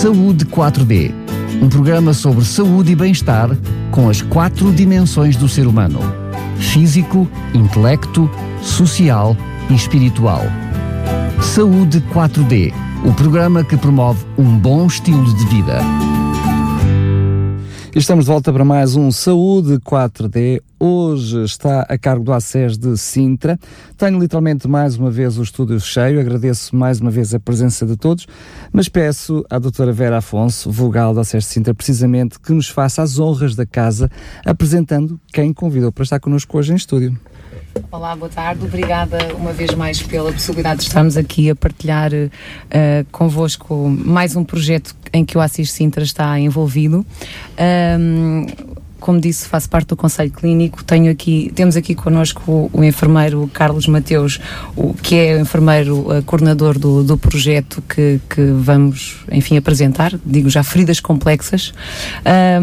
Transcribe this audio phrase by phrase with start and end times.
[0.00, 1.12] Saúde 4D,
[1.60, 3.50] um programa sobre saúde e bem-estar
[3.90, 6.00] com as quatro dimensões do ser humano:
[6.56, 8.30] físico, intelecto,
[8.62, 9.36] social
[9.68, 10.40] e espiritual.
[11.42, 12.72] Saúde 4D,
[13.04, 15.80] o programa que promove um bom estilo de vida.
[17.92, 20.62] Estamos de volta para mais um Saúde 4D.
[20.78, 23.58] Hoje está a cargo do ACES de Sintra.
[23.98, 26.20] Tenho literalmente mais uma vez o estúdio cheio.
[26.20, 28.28] Agradeço mais uma vez a presença de todos,
[28.72, 33.02] mas peço à doutora Vera Afonso, vogal do ACES de Sintra, precisamente que nos faça
[33.02, 34.08] as honras da casa,
[34.46, 37.18] apresentando quem convidou para estar connosco hoje em estúdio.
[37.90, 38.64] Olá, boa tarde.
[38.64, 44.44] Obrigada uma vez mais pela possibilidade de estarmos aqui a partilhar uh, convosco mais um
[44.44, 47.04] projeto em que o Assis Sintra está envolvido.
[47.98, 48.46] Um,
[49.00, 50.84] como disse, faço parte do Conselho Clínico.
[50.84, 54.38] Tenho aqui, temos aqui connosco o, o enfermeiro Carlos Mateus,
[54.76, 60.12] o, que é o enfermeiro uh, coordenador do, do projeto que, que vamos, enfim, apresentar.
[60.24, 61.72] Digo já, feridas complexas.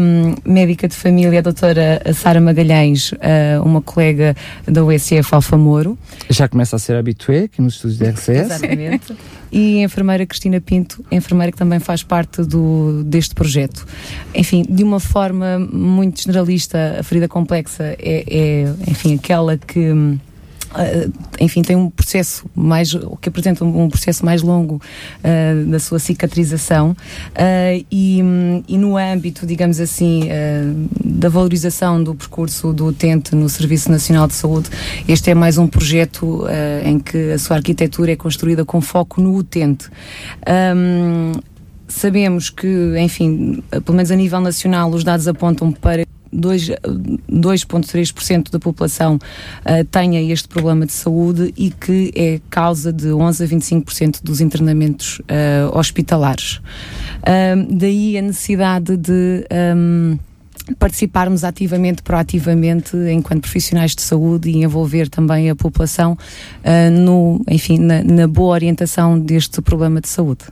[0.00, 4.34] Um, médica de família, a doutora Sara Magalhães, uh, uma colega
[4.66, 5.98] da USF Alfamoro.
[6.30, 8.28] Já começa a ser habitué aqui nos estudos de RCS.
[8.28, 9.16] Exatamente
[9.50, 13.86] e a enfermeira Cristina Pinto, enfermeira que também faz parte do, deste projeto.
[14.34, 20.27] Enfim, de uma forma muito generalista, a ferida complexa é, é enfim, aquela que Uh,
[21.40, 26.90] enfim, tem um processo mais, que apresenta um, processo mais longo uh, da sua cicatrização
[26.90, 28.20] uh, e,
[28.68, 30.28] e, no âmbito, digamos assim,
[31.04, 34.68] da valorização do percurso do utente no Serviço Nacional de Saúde,
[35.06, 36.44] este é mais um projeto
[36.84, 39.88] em que a sua arquitetura é construída com foco no utente.
[40.76, 41.32] Um,
[41.88, 49.16] sabemos que, enfim, pelo menos a nível nacional, os dados apontam para 2,3% da população
[49.16, 54.40] uh, tenha este problema de saúde e que é causa de 11 a 25% dos
[54.40, 56.60] internamentos uh, hospitalares.
[57.70, 59.44] Daí a necessidade de.
[59.76, 60.18] Um,
[60.74, 67.78] participarmos ativamente, proativamente, enquanto profissionais de saúde e envolver também a população uh, no, enfim,
[67.78, 70.44] na, na, boa orientação deste problema de saúde.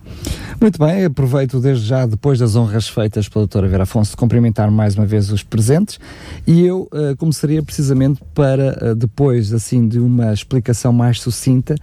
[0.60, 4.94] Muito bem, aproveito desde já, depois das honras feitas pela doutora Vera Afonso, cumprimentar mais
[4.94, 5.99] uma vez os presentes
[6.47, 11.75] e eu uh, começaria precisamente para, uh, depois assim de uma explicação mais sucinta,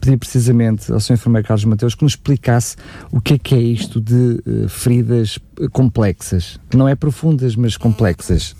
[0.00, 1.14] pedir precisamente ao Sr.
[1.14, 2.76] Enfermeiro Carlos Mateus que nos explicasse
[3.10, 5.38] o que é que é isto de feridas
[5.72, 6.58] complexas.
[6.74, 8.54] Não é profundas, mas complexas.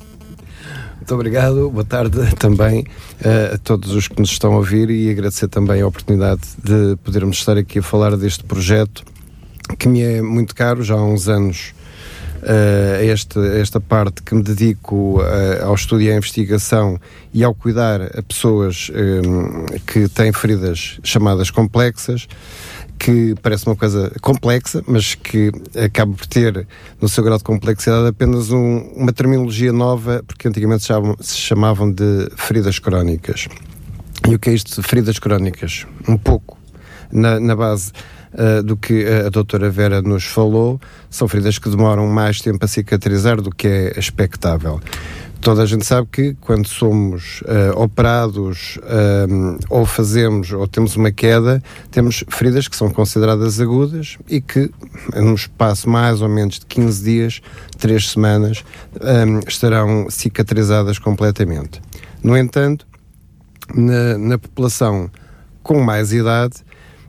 [1.03, 5.10] Muito obrigado, boa tarde também uh, a todos os que nos estão a ouvir e
[5.10, 9.04] agradecer também a oportunidade de podermos estar aqui a falar deste projeto
[9.76, 11.75] que me é muito caro já há uns anos.
[12.42, 16.98] Uh, a, este, a esta parte que me dedico uh, ao estudo e à investigação
[17.32, 22.26] e ao cuidar a pessoas um, que têm feridas chamadas complexas
[23.02, 25.50] que parece uma coisa complexa, mas que
[25.84, 26.68] acaba por ter,
[27.00, 30.84] no seu grau de complexidade, apenas um, uma terminologia nova, porque antigamente
[31.20, 33.48] se chamavam, de feridas crónicas.
[34.28, 35.84] E o que é isto de feridas crónicas?
[36.06, 36.56] Um pouco
[37.10, 37.91] na, na base
[38.34, 40.80] uh, do que a doutora Vera nos falou,
[41.10, 44.80] são feridas que demoram mais tempo a cicatrizar do que é expectável
[45.42, 51.10] toda a gente sabe que quando somos uh, operados uh, ou fazemos ou temos uma
[51.10, 51.60] queda,
[51.91, 54.70] temos feridas que são consideradas agudas e que,
[55.14, 57.42] num espaço mais ou menos de 15 dias,
[57.78, 58.64] 3 semanas,
[59.00, 61.82] um, estarão cicatrizadas completamente.
[62.22, 62.86] No entanto,
[63.74, 65.10] na, na população
[65.60, 66.54] com mais idade,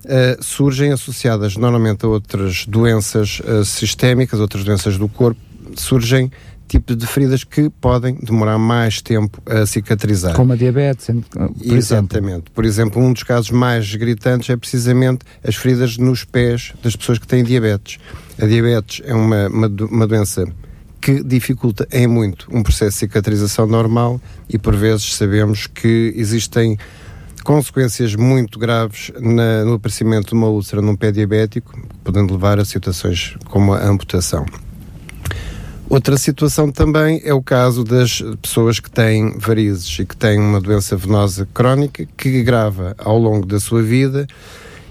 [0.06, 5.40] uh, surgem associadas normalmente a outras doenças sistémicas, outras doenças do corpo,
[5.76, 6.32] surgem
[6.68, 10.36] tipo de feridas que podem demorar mais tempo a cicatrizar.
[10.36, 12.28] Como a diabetes, por Exatamente.
[12.28, 12.52] Exemplo.
[12.54, 17.20] Por exemplo, um dos casos mais gritantes é precisamente as feridas nos pés das pessoas
[17.20, 18.00] que têm diabetes.
[18.42, 20.46] A diabetes é uma, uma, uma doença
[21.00, 26.78] que dificulta em muito um processo de cicatrização normal e por vezes sabemos que existem
[27.44, 32.66] consequências muito graves na, no aparecimento de uma úlcera num pé diabético, podendo levar a
[32.66, 34.46] situações como a amputação.
[35.94, 40.60] Outra situação também é o caso das pessoas que têm varizes e que têm uma
[40.60, 44.26] doença venosa crónica que agrava ao longo da sua vida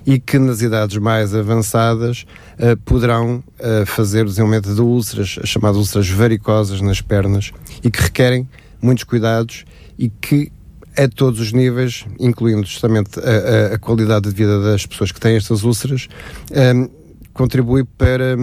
[0.06, 2.24] e que nas idades mais avançadas
[2.56, 7.50] uh, poderão uh, fazer o desenvolvimento de úlceras, as chamadas úlceras varicosas nas pernas
[7.82, 8.48] e que requerem
[8.80, 9.64] muitos cuidados
[9.98, 10.52] e que
[10.96, 15.18] a todos os níveis, incluindo justamente a, a, a qualidade de vida das pessoas que
[15.18, 16.06] têm estas úlceras,
[16.52, 16.90] um, eh,
[17.34, 18.36] contribui para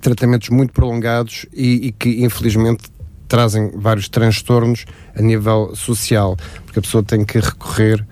[0.00, 2.84] tratamentos muito prolongados e, e que infelizmente
[3.28, 4.84] trazem vários transtornos
[5.16, 8.06] a nível social, porque a pessoa tem que recorrer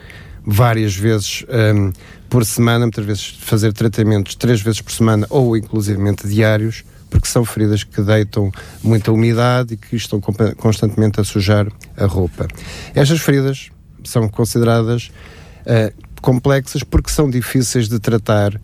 [0.45, 1.93] várias vezes um,
[2.29, 7.45] por semana, muitas vezes fazer tratamentos três vezes por semana ou inclusivamente diários, porque são
[7.45, 8.51] feridas que deitam
[8.83, 10.21] muita umidade e que estão
[10.57, 12.49] constantemente a sujar a roupa.
[12.95, 13.69] Estas feridas
[14.03, 15.11] são consideradas
[15.67, 15.93] uh,
[16.23, 18.59] complexas porque são difíceis de tratar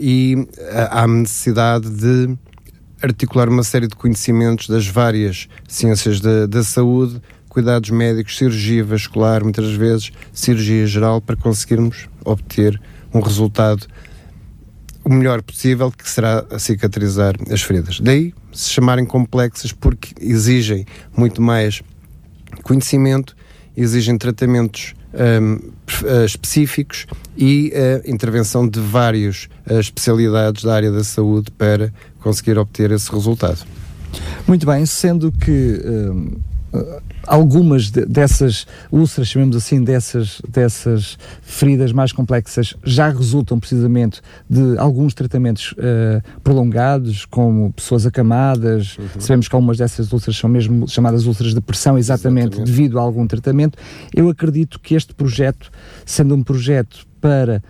[0.00, 0.48] e uh,
[0.90, 2.36] há necessidade de
[3.02, 9.42] articular uma série de conhecimentos das várias ciências da, da saúde, cuidados médicos, cirurgia vascular,
[9.42, 12.80] muitas vezes cirurgia geral, para conseguirmos obter
[13.12, 13.86] um resultado
[15.04, 17.98] o melhor possível, que será cicatrizar as feridas.
[18.00, 21.82] Daí se chamarem complexas porque exigem muito mais
[22.62, 23.34] conhecimento,
[23.76, 25.58] exigem tratamentos um,
[26.04, 27.06] eh, específicos
[27.36, 33.10] e a intervenção de várias uh, especialidades da área da saúde para conseguir obter esse
[33.10, 33.66] resultado.
[34.46, 36.36] Muito bem, sendo que um,
[37.26, 44.78] algumas de, dessas úlceras, chamemos assim, dessas, dessas feridas mais complexas, já resultam precisamente de
[44.78, 48.96] alguns tratamentos uh, prolongados, como pessoas acamadas.
[48.98, 49.20] Uhum.
[49.20, 53.02] Sabemos que algumas dessas úlceras são mesmo chamadas úlceras de pressão, exatamente, exatamente devido a
[53.02, 53.78] algum tratamento.
[54.14, 55.70] Eu acredito que este projeto,
[56.04, 57.62] sendo um projeto para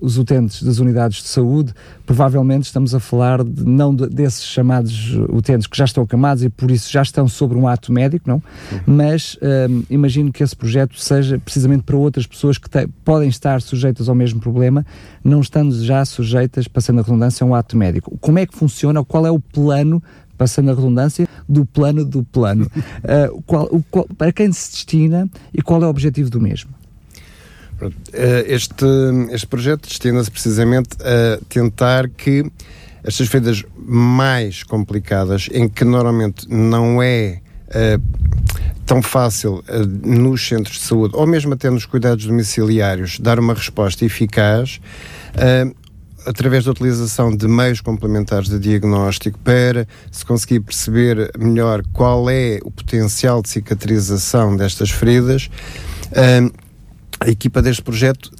[0.00, 1.74] os utentes das unidades de saúde,
[2.06, 6.48] provavelmente estamos a falar de, não de, desses chamados utentes que já estão acamados e
[6.48, 8.42] por isso já estão sobre um ato médico, não?
[8.72, 8.80] Uhum.
[8.86, 13.60] Mas uh, imagino que esse projeto seja precisamente para outras pessoas que te, podem estar
[13.60, 14.84] sujeitas ao mesmo problema,
[15.22, 18.16] não estando já sujeitas, passando a redundância, a um ato médico.
[18.20, 19.04] Como é que funciona?
[19.04, 20.02] Qual é o plano
[20.36, 22.64] passando a redundância, do plano do plano.
[22.64, 26.70] Uh, qual, o, qual, para quem se destina e qual é o objetivo do mesmo?
[28.12, 28.86] Eh, este,
[29.30, 32.50] este projeto destina-se precisamente a tentar que
[33.04, 38.02] estas feridas mais complicadas, em que normalmente não é uh,
[38.84, 43.54] tão fácil uh, nos centros de saúde, ou mesmo até nos cuidados domiciliários, dar uma
[43.54, 44.80] resposta eficaz,
[45.34, 45.74] uh,
[46.26, 52.58] através da utilização de meios complementares de diagnóstico para se conseguir perceber melhor qual é
[52.62, 55.48] o potencial de cicatrização destas feridas.
[57.20, 58.30] A equipa deste projeto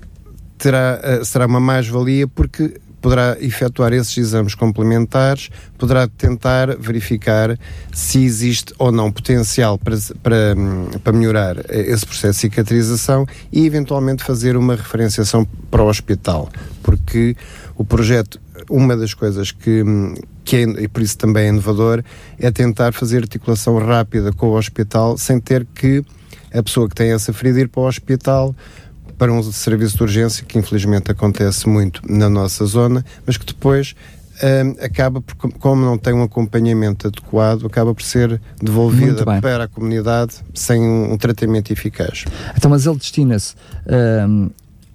[0.57, 7.59] terá, eh, será uma mais-valia porque poderá efetuar esses exames complementares, poderá tentar verificar
[7.93, 10.55] se existe ou não potencial para, para,
[11.03, 16.51] para melhorar eh, esse processo de cicatrização e eventualmente fazer uma referenciação para o hospital,
[16.83, 17.37] porque
[17.77, 19.83] o projeto, uma das coisas que,
[20.45, 22.03] que é, e por isso também é inovador,
[22.39, 26.05] é tentar fazer articulação rápida com o hospital sem ter que
[26.53, 28.55] a pessoa que tem essa ferida ir para o hospital
[29.17, 33.95] para um serviço de urgência, que infelizmente acontece muito na nossa zona, mas que depois
[34.43, 39.69] um, acaba por, como não tem um acompanhamento adequado, acaba por ser devolvida para a
[39.69, 42.25] comunidade sem um, um, tratamento eficaz.
[42.57, 43.55] Então, mas ele destina-se,
[44.27, 44.51] um,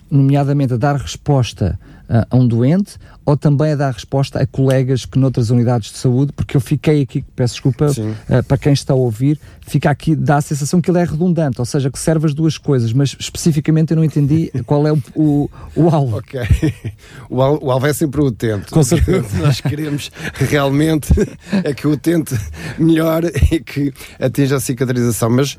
[0.10, 5.18] nomeadamente, a dar resposta a um doente ou também a dar resposta a colegas que
[5.18, 8.96] noutras unidades de saúde, porque eu fiquei aqui, peço desculpa uh, para quem está a
[8.96, 12.34] ouvir, fica aqui, dá a sensação que ele é redundante, ou seja, que serve as
[12.34, 16.18] duas coisas, mas especificamente eu não entendi qual é o, o, o alvo.
[16.18, 16.40] Ok.
[17.30, 18.72] O, al, o alvo é sempre o utente.
[18.72, 19.26] Com certeza.
[19.42, 21.12] Nós queremos realmente
[21.64, 22.36] é que o utente
[22.78, 25.58] melhore e que atinja a cicatrização, mas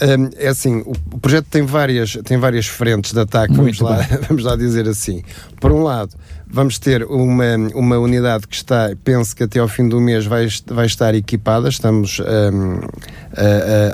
[0.00, 3.98] um, é assim, o, projeto tem várias, tem várias frentes de ataque, vamos lá,
[4.28, 5.22] vamos lá dizer assim.
[5.60, 6.14] Por um lado,
[6.54, 10.46] Vamos ter uma, uma unidade que está, penso que até ao fim do mês vai,
[10.66, 11.66] vai estar equipada.
[11.66, 12.78] Estamos um,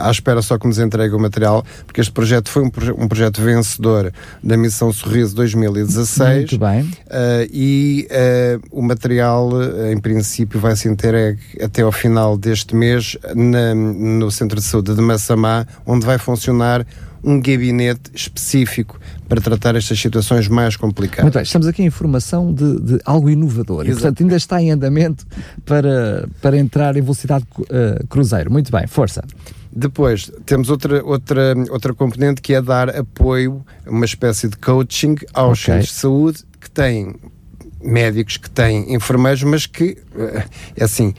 [0.01, 3.41] à espera só que nos entregue o material, porque este projeto foi um, um projeto
[3.41, 4.13] vencedor
[4.43, 6.37] da Missão Sorriso 2016.
[6.37, 6.81] Muito bem.
[6.83, 9.51] Uh, e uh, o material,
[9.93, 14.97] em princípio, vai ser entregue até ao final deste mês na, no Centro de Saúde
[14.97, 16.85] de Massamá, onde vai funcionar
[17.23, 18.99] um gabinete específico
[19.29, 21.25] para tratar estas situações mais complicadas.
[21.25, 24.71] Muito bem, estamos aqui em formação de, de algo inovador e, portanto, ainda está em
[24.71, 25.27] andamento
[25.65, 28.51] para, para entrar em velocidade uh, cruzeiro.
[28.51, 29.23] Muito bem, força.
[29.71, 35.63] Depois, temos outra, outra, outra componente que é dar apoio, uma espécie de coaching aos
[35.63, 35.75] okay.
[35.75, 37.15] centros de saúde que têm
[37.83, 40.45] médicos, que têm enfermeiros, mas que, eh,
[40.77, 41.15] é assim,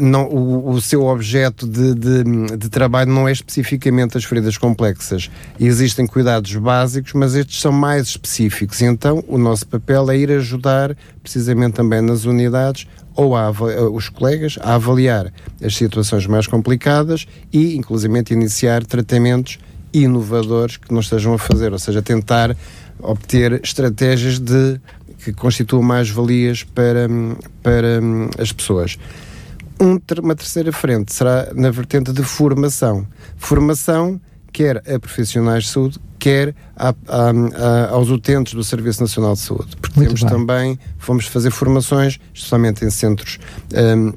[0.00, 5.28] não, o, o, seu objeto de, de, de, trabalho não é especificamente as feridas complexas.
[5.58, 8.80] Existem cuidados básicos, mas estes são mais específicos.
[8.82, 14.08] Então, o nosso papel é ir ajudar, precisamente também nas unidades, ou a, eh, os
[14.08, 19.58] colegas a avaliar as situações mais complicadas e, inclusivamente, iniciar tratamentos
[19.92, 22.56] inovadores que não estejam a fazer, ou seja, tentar
[23.00, 24.80] obter estratégias de
[25.24, 27.08] que constituam mais valias para,
[27.62, 28.98] para hum, as pessoas.
[29.80, 33.06] Um, uma terceira frente será na vertente de formação.
[33.36, 34.20] Formação
[34.52, 39.40] quer a profissionais de saúde, quer a, a, a, aos utentes do Serviço Nacional de
[39.40, 39.76] Saúde.
[39.76, 40.30] Porque Muito temos bem.
[40.30, 43.40] também, fomos fazer formações, especialmente em centros
[43.74, 44.12] um,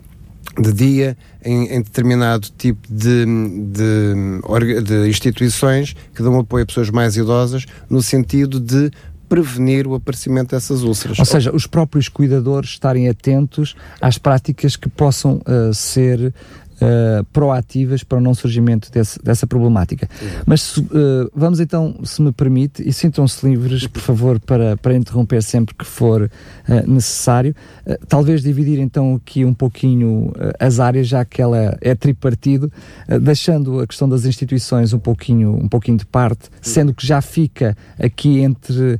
[0.61, 6.89] de dia, em, em determinado tipo de, de, de instituições que dão apoio a pessoas
[6.89, 8.91] mais idosas, no sentido de
[9.27, 11.19] prevenir o aparecimento dessas úlceras.
[11.19, 16.33] Ou seja, os próprios cuidadores estarem atentos às práticas que possam uh, ser
[16.81, 20.09] uh, proativas para o não surgimento desse- dessa problemática.
[20.45, 20.87] Mas se, uh,
[21.35, 25.85] vamos então, se me permite, e sintam-se livres, por favor, para, para interromper sempre que
[25.85, 27.55] for uh, necessário.
[28.07, 32.71] Talvez dividir então aqui um pouquinho as áreas, já que ela é tripartido,
[33.21, 37.75] deixando a questão das instituições um pouquinho, um pouquinho de parte, sendo que já fica
[37.97, 38.99] aqui entre,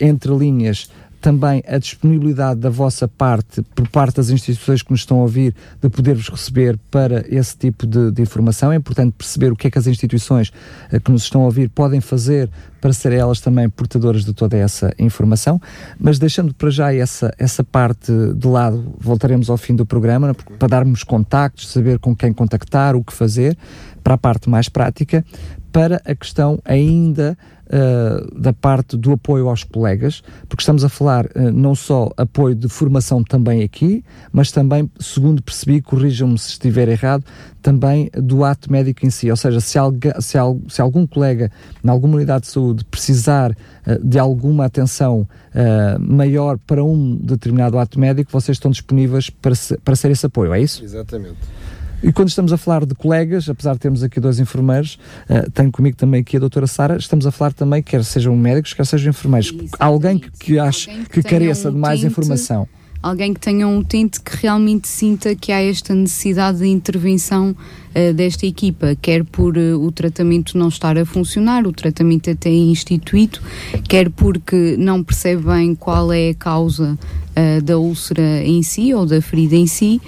[0.00, 0.88] entre linhas
[1.26, 5.56] também a disponibilidade da vossa parte, por parte das instituições que nos estão a ouvir,
[5.82, 8.70] de poder-vos receber para esse tipo de, de informação.
[8.70, 10.52] É importante perceber o que é que as instituições
[10.88, 12.48] eh, que nos estão a ouvir podem fazer
[12.80, 15.60] para serem elas também portadoras de toda essa informação.
[15.98, 20.68] Mas deixando para já essa, essa parte de lado, voltaremos ao fim do programa para
[20.68, 23.58] darmos contactos, saber com quem contactar, o que fazer,
[24.06, 25.24] para a parte mais prática,
[25.72, 27.36] para a questão ainda
[27.66, 32.54] uh, da parte do apoio aos colegas, porque estamos a falar uh, não só apoio
[32.54, 37.24] de formação também aqui, mas também, segundo percebi, corrijam-me se estiver errado,
[37.60, 39.28] também do ato médico em si.
[39.28, 41.50] Ou seja, se, alga, se, al, se algum colega
[41.82, 45.26] na alguma unidade de saúde precisar uh, de alguma atenção
[45.98, 50.52] maior para um determinado ato médico, vocês estão disponíveis para, se, para ser esse apoio,
[50.52, 50.84] é isso?
[50.84, 51.38] Exatamente.
[52.06, 54.96] E quando estamos a falar de colegas, apesar de termos aqui dois enfermeiros,
[55.28, 58.72] uh, tenho comigo também aqui a doutora Sara, estamos a falar também, quer sejam médicos,
[58.72, 59.48] quer sejam enfermeiros.
[59.48, 59.74] Exatamente.
[59.80, 62.68] Alguém que, que ache Alguém que, que careça um de mais informação.
[63.02, 67.56] alguém que tenha um utente que realmente sinta que há esta necessidade de intervenção
[67.96, 72.50] uh, desta equipa, quer por uh, o tratamento não estar a funcionar, o tratamento até
[72.50, 73.40] instituído,
[73.88, 76.98] quer porque não percebe bem qual é a causa
[77.36, 80.00] uh, da úlcera em si ou da ferida em si,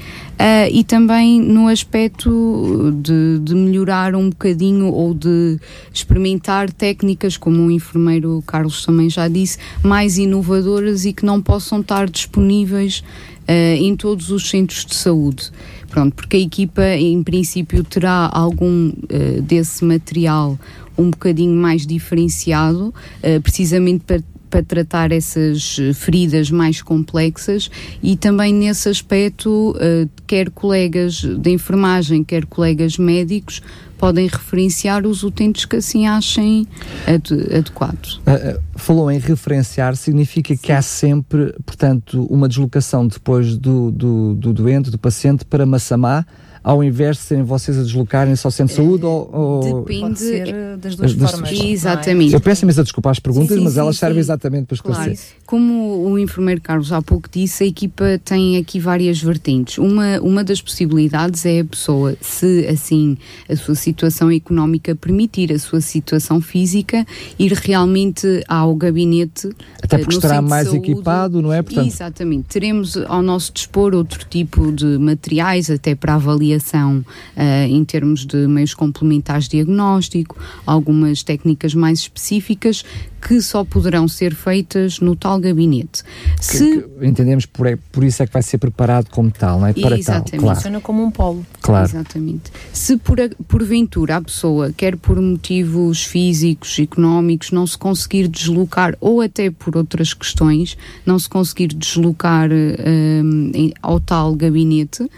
[0.71, 5.59] e também no aspecto de, de melhorar um bocadinho ou de
[5.92, 11.80] experimentar técnicas, como o enfermeiro Carlos também já disse, mais inovadoras e que não possam
[11.80, 13.38] estar disponíveis uh,
[13.78, 15.50] em todos os centros de saúde.
[15.88, 20.59] Pronto, porque a equipa, em princípio, terá algum uh, desse material
[20.97, 27.71] um bocadinho mais diferenciado, uh, precisamente para para tratar essas feridas mais complexas
[28.02, 33.62] e também nesse aspecto, uh, quer colegas de enfermagem, quer colegas médicos,
[33.99, 36.67] podem referenciar os utentes que assim achem
[37.07, 38.19] ad adequados.
[38.19, 40.61] Uh, falou em referenciar, significa Sim.
[40.62, 46.25] que há sempre, portanto, uma deslocação depois do, do, do doente, do paciente, para Massamá,
[46.62, 49.85] ao invés de serem vocês a deslocarem-se ao centro de saúde é, ou, ou...
[49.85, 51.50] Depende ser das duas das, formas.
[51.53, 52.35] Exatamente.
[52.35, 55.17] Eu peço imensa desculpa às perguntas, sim, sim, mas elas sim, servem exatamente para esclarecer.
[55.17, 55.38] Claro.
[55.47, 59.79] Como o enfermeiro Carlos há pouco disse, a equipa tem aqui várias vertentes.
[59.79, 63.17] Uma, uma das possibilidades é a pessoa, se assim
[63.49, 67.07] a sua situação económica permitir, a sua situação física,
[67.38, 69.49] ir realmente ao gabinete.
[69.83, 70.91] Até porque no estará mais saúde.
[70.91, 71.62] equipado, não é?
[71.62, 71.87] Portanto...
[71.87, 72.47] Exatamente.
[72.49, 76.15] Teremos ao nosso dispor outro tipo de materiais, até para
[76.49, 77.05] avaliação
[77.37, 80.37] uh, em termos de meios complementares de diagnóstico,
[80.67, 82.85] algumas técnicas mais específicas
[83.21, 86.02] que só poderão ser feitas no tal gabinete.
[86.40, 86.59] Se...
[86.59, 89.67] Que, que entendemos por, é, por isso é que vai ser preparado como tal, não
[89.67, 89.73] é?
[89.73, 90.31] Para Exatamente.
[90.31, 90.57] tal, claro.
[90.57, 91.45] Funciona como um polo.
[91.61, 91.88] Claro.
[91.88, 92.52] Exatamente.
[92.73, 99.21] Se por, porventura a pessoa, quer por motivos físicos, económicos, não se conseguir deslocar, ou
[99.21, 105.09] até por outras questões, não se conseguir deslocar um, em, ao tal gabinete,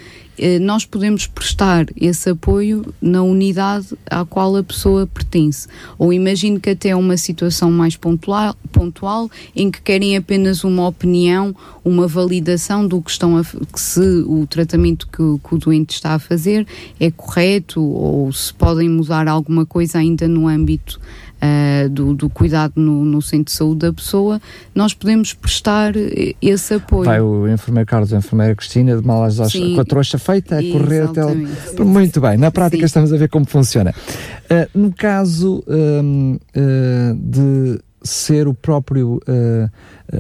[0.61, 5.69] nós podemos prestar esse apoio na unidade à qual a pessoa pertence.
[5.99, 10.87] Ou imagino que até é uma situação mais pontual, pontual em que querem apenas uma
[10.89, 13.45] opinião, uma validação do que estão a
[13.75, 16.67] se o tratamento que, que o doente está a fazer
[16.99, 21.01] é correto ou se podem mudar alguma coisa ainda no âmbito
[21.43, 24.39] Uh, do, do, cuidado no, no, centro de saúde da pessoa,
[24.75, 25.95] nós podemos prestar
[26.43, 27.05] esse apoio.
[27.05, 30.63] Vai o enfermeiro Carlos, a enfermeira Cristina, de malas Sim, com a trouxa feita, a
[30.63, 31.87] correr até o...
[31.87, 32.85] Muito bem, na prática Sim.
[32.85, 33.95] estamos a ver como funciona.
[34.51, 39.71] Uh, no caso uh, de ser o próprio uh,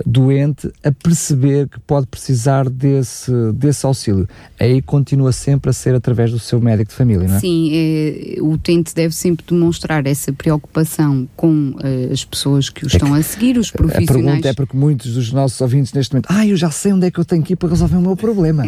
[0.06, 4.28] doente a perceber que pode precisar desse, desse auxílio.
[4.58, 7.40] Aí continua sempre a ser através do seu médico de família, não é?
[7.40, 12.86] Sim, é, o utente deve sempre demonstrar essa preocupação com uh, as pessoas que o
[12.86, 14.10] é estão que, a seguir, os profissionais.
[14.10, 17.06] A pergunta é porque muitos dos nossos ouvintes neste momento, ah, eu já sei onde
[17.06, 18.64] é que eu tenho que ir para resolver o meu problema.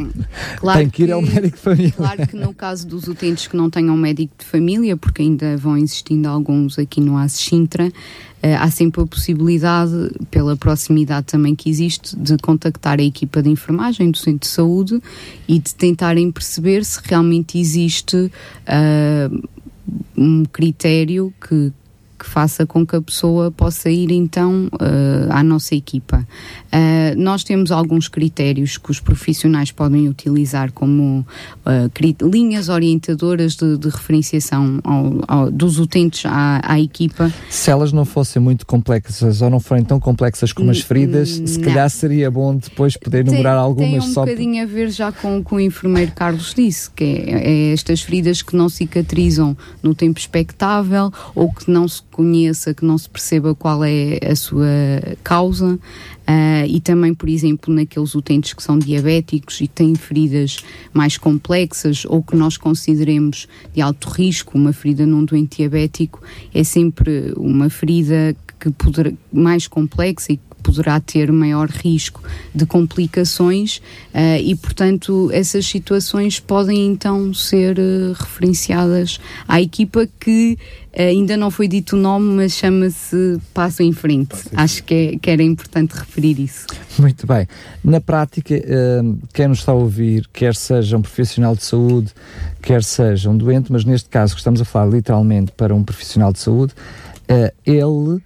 [0.56, 1.92] Claro Tenho que ir ao médico de família.
[1.92, 5.76] Claro que no caso dos utentes que não tenham médico de família, porque ainda vão
[5.76, 7.28] existindo alguns aqui no eh,
[8.42, 14.10] há sempre a possibilidade, pela proximidade também que existe, de contactar a equipa de enfermagem
[14.10, 15.00] do centro de saúde
[15.46, 19.48] e de tentarem perceber se realmente existe uh,
[20.16, 21.72] um critério que,
[22.22, 26.24] que faça com que a pessoa possa ir então uh, à nossa equipa.
[26.72, 31.26] Uh, nós temos alguns critérios que os profissionais podem utilizar como
[31.66, 37.32] uh, linhas orientadoras de, de referenciação ao, ao, dos utentes à, à, equipa.
[37.50, 41.58] Se elas não fossem muito complexas ou não forem tão complexas como as feridas, se
[41.58, 44.24] calhar seria bom depois poder enumerar tem, algumas tem um só.
[44.24, 47.72] Tem um bocadinho a ver já com, com o enfermeiro Carlos disse, que é, é
[47.72, 52.96] estas feridas que não cicatrizam no tempo expectável ou que não se conheça, que não
[52.96, 54.68] se perceba qual é a sua
[55.24, 55.74] causa.
[56.22, 60.58] Uh, e também, por exemplo, naqueles utentes que são diabéticos e têm feridas
[60.92, 66.22] mais complexas ou que nós consideremos de alto risco, uma ferida num doente diabético
[66.54, 72.22] é sempre uma ferida que poderá, mais complexa e poderá ter maior risco
[72.54, 73.78] de complicações
[74.14, 80.56] uh, e, portanto, essas situações podem então ser uh, referenciadas à equipa que
[80.96, 84.36] uh, ainda não foi dito o nome, mas chama-se Passo em Frente.
[84.54, 86.66] Acho que, é, que, era importante referir isso.
[86.98, 87.46] Muito bem.
[87.82, 88.54] Na prática,
[89.32, 92.12] quem nos está a ouvir, quer seja um profissional de saúde,
[92.60, 96.32] quer seja um doente, mas neste caso que estamos a falar literalmente para um profissional
[96.32, 96.74] de saúde,
[97.66, 98.20] ele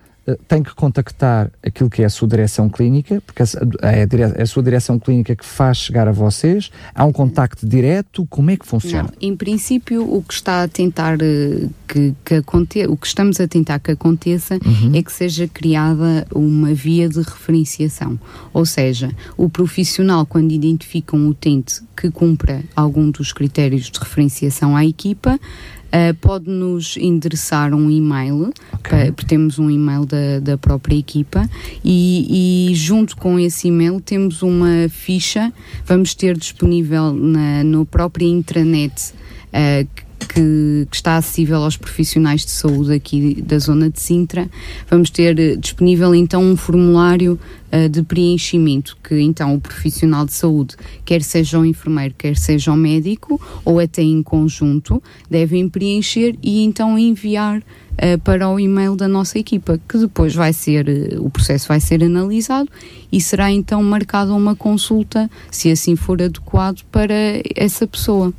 [0.48, 4.62] tem que contactar aquilo que é a sua direção clínica, porque é a, a, sua
[4.62, 6.70] direção clínica que faz chegar a vocês.
[6.94, 8.26] Há um contacto direto?
[8.26, 9.04] Como é que funciona?
[9.04, 13.40] Não, em princípio, o que está a tentar eh, que, que aconteça, o que estamos
[13.40, 14.92] a tentar que aconteça uhum.
[14.94, 18.18] é que seja criada uma via de referenciação.
[18.52, 24.76] Ou seja, o profissional, quando identifica um utente que cumpra algum dos critérios de referenciação
[24.76, 25.38] à equipa,
[25.86, 29.12] Uh, Pode-nos endereçar um e-mail, okay.
[29.12, 31.48] porque temos um e-mail da, da própria equipa,
[31.84, 35.52] e, e, junto com esse e-mail temos uma ficha,
[35.84, 39.14] vamos ter disponível na, no próprio intranet.
[39.52, 44.48] Uh, que, que, está acessível aos profissionais de saúde aqui da zona de Sintra.
[44.90, 47.38] Vamos ter eh, disponível então um formulário
[47.72, 52.72] uh, de preenchimento que então o profissional de saúde, quer seja o enfermeiro, quer seja
[52.72, 58.96] o médico, ou até em conjunto, devem preencher e então enviar uh, para o e-mail
[58.96, 62.68] da nossa equipa, que depois vai ser, uh, o processo vai ser analisado
[63.10, 67.14] e será então marcada uma consulta, se assim for adequado, para
[67.54, 68.32] essa pessoa.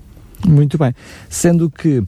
[0.45, 0.93] Muito bem.
[1.29, 2.07] Sendo que, uh,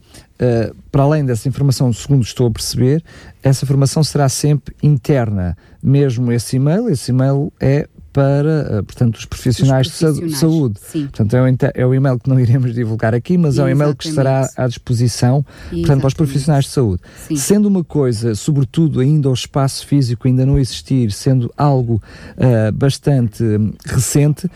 [0.90, 3.02] para além dessa informação, segundo estou a perceber,
[3.42, 5.56] essa informação será sempre interna.
[5.82, 10.80] Mesmo esse e-mail, esse e-mail é para, uh, portanto, os profissionais, os profissionais, de saúde.
[10.80, 11.02] Sim.
[11.02, 13.94] Portanto, é o, é o, e-mail que não iremos divulgar aqui, mas é um e-mail
[13.94, 17.02] que estará à disposição, portanto, para os profissionais de saúde.
[17.28, 17.36] Sim.
[17.36, 22.02] Sendo uma coisa, sobretudo ainda o espaço físico ainda não existir, sendo algo
[22.36, 24.50] uh, bastante um, recente, uh,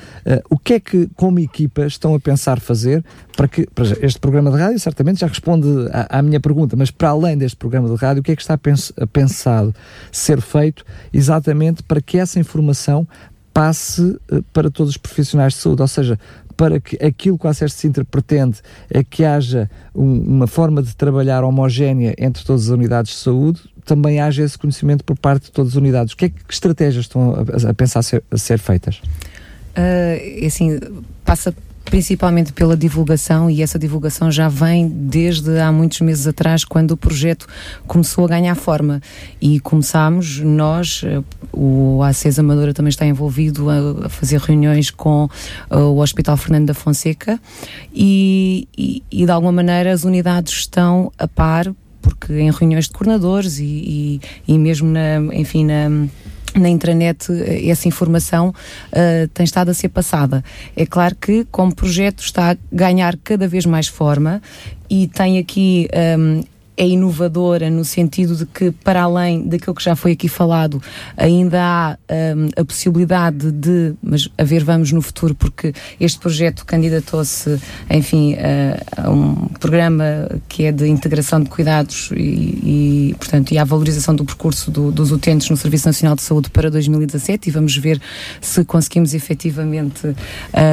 [0.50, 3.04] o que é que, como equipa, estão a pensar fazer
[3.36, 6.90] para que, para este programa de rádio certamente já responde à, à, minha pergunta, mas
[6.90, 9.74] para além deste programa de rádio, o que é que está pens pensado
[10.10, 13.06] ser feito exatamente para que essa informação
[13.54, 16.18] passe uh, para todos os profissionais de saúde, ou seja,
[16.56, 18.58] para que aquilo que o Acesso Sintra pretende
[18.90, 23.60] é que haja um, uma forma de trabalhar homogénea entre todas as unidades de saúde,
[23.84, 26.14] também haja esse conhecimento por parte de todas as unidades.
[26.14, 29.00] Que é que estratégias estão a, a pensar ser, a ser feitas?
[29.76, 30.78] Uh, assim,
[31.24, 36.92] passa principalmente pela divulgação, e essa divulgação já vem desde há muitos meses atrás, quando
[36.92, 37.46] o projeto
[37.86, 39.00] começou a ganhar forma.
[39.40, 45.28] E começámos, nós, eh, o ACES Amadora também está envolvido a, fazer reuniões com
[45.70, 47.38] uh, o Hospital Fernando da Fonseca,
[47.92, 52.92] e, e, e de alguma maneira as unidades estão a par, porque em reuniões de
[52.92, 56.06] coordenadores e, e, e mesmo na, enfim, na
[56.54, 60.44] na intranet eh, essa informação uh, tem estado a ser passada.
[60.76, 64.40] É claro que, como projeto, está a ganhar cada vez mais forma
[64.88, 66.44] e tem aqui um, ehm,
[66.76, 70.82] é inovadora no sentido de que, para além daquilo que já foi aqui falado,
[71.16, 71.98] ainda há
[72.36, 77.60] um, a possibilidade de, mas a ver, vamos no futuro, porque este projeto candidatou-se,
[77.90, 83.58] enfim, a, a, um programa que é de integração de cuidados e, e portanto, e
[83.58, 87.52] à valorização do percurso do, dos utentes no Serviço Nacional de Saúde para 2017 e
[87.52, 88.00] vamos ver
[88.40, 90.14] se conseguimos efetivamente,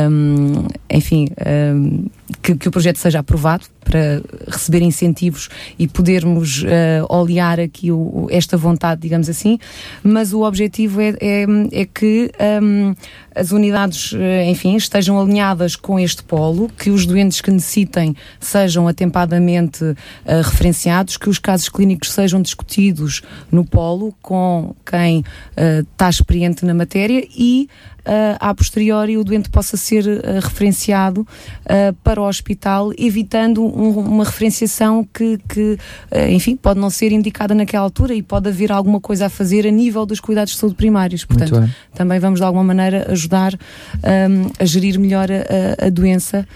[0.10, 1.28] um, enfim,
[1.76, 2.06] um,
[2.42, 6.68] que, que, o projeto seja aprovado para receber incentivos e podermos uh,
[7.10, 9.60] olear aqui o, esta vontade, digamos assim,
[10.04, 12.94] mas o objetivo é, é, é que um,
[13.34, 18.88] as unidades, eh, enfim, estejam alinhadas com este polo, que os doentes que necessitem sejam
[18.88, 19.96] atempadamente uh,
[20.44, 26.74] referenciados, que os casos clínicos sejam discutidos no polo com quem uh, está experiente na
[26.74, 30.04] matéria e uh, a posteriori o doente possa ser
[30.42, 35.78] referenciado uh, para o hospital, evitando um, uma referenciação que, que
[36.30, 39.72] enfim, pode não ser indicada naquela altura e pode haver alguma coisa a fazer a
[39.72, 41.26] nível dos cuidados de saúde primários.
[41.26, 46.48] Portanto, também vamos de alguma maneira ajudar um, a gerir melhor a, a doença.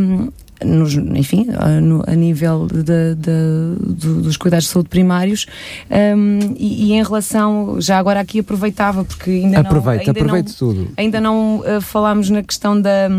[0.00, 0.30] Um,
[0.64, 5.46] nos, enfim, a, no, a nível de, de, de, dos cuidados de saúde primários
[5.90, 10.50] um, e, e, em relação, já agora aqui aproveitava porque ainda aproveite, não, ainda aproveite
[10.50, 10.88] não, tudo.
[10.96, 13.10] Ainda não uh, falámos na questão da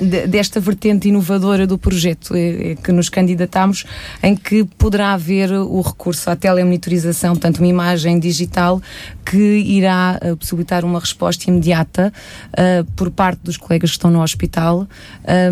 [0.00, 3.84] desta vertente inovadora do projeto eh, eh, que nos candidatamos,
[4.22, 8.80] em que poderá haver o recurso à telemonitorização, portanto, uma imagem digital
[9.24, 12.12] que irá uh, possibilitar uma resposta imediata
[12.48, 14.88] uh, por parte dos colegas que estão no hospital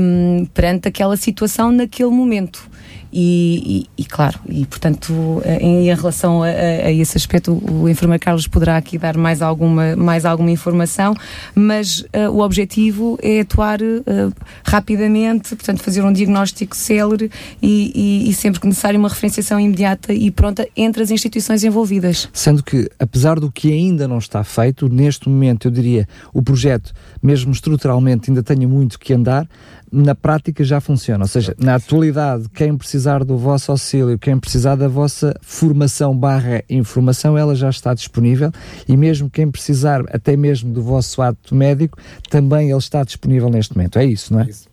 [0.01, 2.69] um, perante aquela situação naquele momento.
[3.13, 7.89] E, e, e, claro, e portanto, eh, em, em relação a, a, esse aspecto, o
[7.89, 11.15] enfermeiro Carlos poderá aqui dar mais alguma, mais alguma informação,
[11.55, 17.31] mas uh, o objetivo é atuar uh, rapidamente, portanto, fazer um diagnóstico célere
[17.63, 22.29] e, e, sempre que necessário uma referenciação imediata e pronta entre as instituições envolvidas.
[22.33, 26.93] Sendo que, apesar do que ainda não está feito, neste momento eu diria o projeto,
[27.23, 29.49] mesmo estruturalmente, ainda tenha muito que andar,
[29.93, 31.25] na prática já funciona.
[31.25, 36.63] Ou seja, na atualidade, quem precisar do vosso auxílio, quem precisar da vossa formação barra
[36.69, 38.51] informação, ela já está disponível
[38.89, 41.99] e mesmo quem precisar até mesmo do vosso ato médico,
[42.31, 43.99] também ele está disponível neste momento.
[43.99, 44.49] É isso, não é?
[44.49, 44.69] Isso.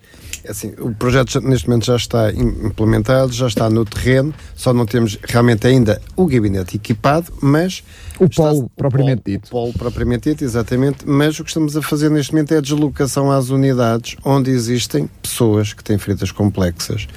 [0.45, 4.85] É assim, o projeto neste momento já está implementado, já está no terreno, só não
[4.85, 7.83] temos realmente ainda o gabinete equipado, mas.
[8.19, 9.47] O polo propriamente polo, dito.
[9.47, 10.99] O polo propriamente dito, exatamente.
[11.03, 15.09] Mas o que estamos a fazer neste momento é a deslocação às unidades onde existem
[15.19, 17.07] pessoas que têm feridas complexas.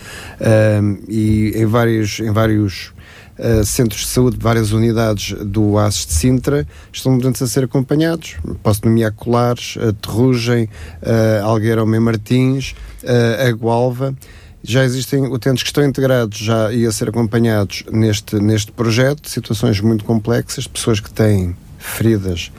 [0.40, 2.92] Um, e em vários, em vários
[3.38, 8.35] Uh, centros de saúde, várias unidades do ASES de Sintra estão doentes a ser acompanhados.
[8.64, 12.74] Posso nomear Colares, a Terrugem, uh, Algueira Homem Martins,
[13.05, 14.12] uh, a Gualva.
[14.61, 19.81] Já existem utentes que estão integrados já e a ser acompanhados neste, neste projeto, situações
[19.81, 22.51] muito complexas, pessoas que têm feridas,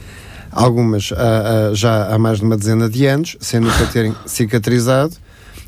[0.49, 1.11] algumas
[1.73, 5.13] já há mais de uma dezena de anos, sem nunca terem cicatrizado,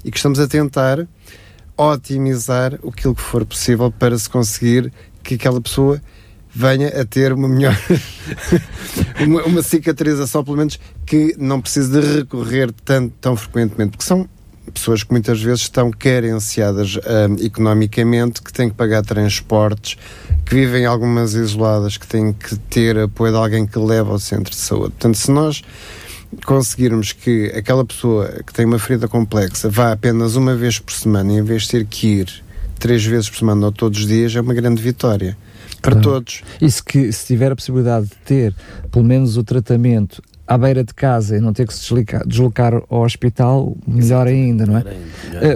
[0.06, 1.06] e que estamos a tentar
[1.90, 4.92] otimizar aquilo que for possível para se conseguir
[5.24, 6.02] que aquela pessoa
[6.54, 7.76] venha a ter uma melhor
[9.26, 14.28] uma, uma, cicatrização, pelo menos que não precise de recorrer tão, tão frequentemente, porque são
[14.74, 19.98] pessoas que muitas vezes estão carenciadas um, economicamente, que têm que pagar transportes,
[20.46, 24.52] que vivem algumas isoladas, que têm que ter apoio de alguém que leva ao centro
[24.52, 24.92] de saúde.
[24.92, 25.64] Portanto, se nós
[26.46, 31.34] conseguirmos que aquela pessoa que tem uma ferida complexa vá apenas uma vez por semana,
[31.34, 32.44] em vez de ter que ir
[32.80, 35.38] três vezes por semana ou todos os dias, é uma grande vitória
[35.82, 36.42] para todos.
[36.62, 38.56] E se, que, se tiver a possibilidade de ter
[38.92, 42.74] pelo menos o tratamento à beira de casa e não ter que se deslocar, deslocar
[42.90, 44.82] ao hospital, melhor ainda, não é?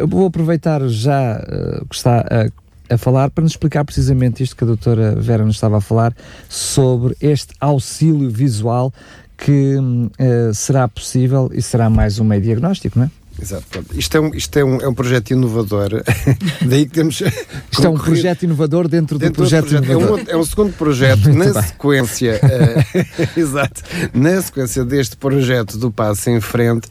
[0.03, 4.55] Uh, vou aproveitar já uh, que está a, a, falar para nos explicar precisamente isto
[4.55, 6.15] que a doutora Vera nos estava a falar
[6.47, 8.93] sobre este auxílio visual
[9.37, 13.11] que uh, será possível e será mais um meio diagnóstico, não é?
[13.41, 13.85] Exato.
[13.93, 16.03] Isto é um, isto é um, é um projeto inovador.
[16.65, 17.21] Daí que temos.
[17.69, 19.85] Isto é um projeto inovador dentro, dentro do projeto, projeto.
[19.85, 20.19] inovador.
[20.19, 21.63] É um, é um segundo projeto na bem.
[21.63, 22.39] sequência.
[22.41, 23.81] Uh, exato.
[24.13, 26.87] Na sequência deste projeto do Passo em Frente,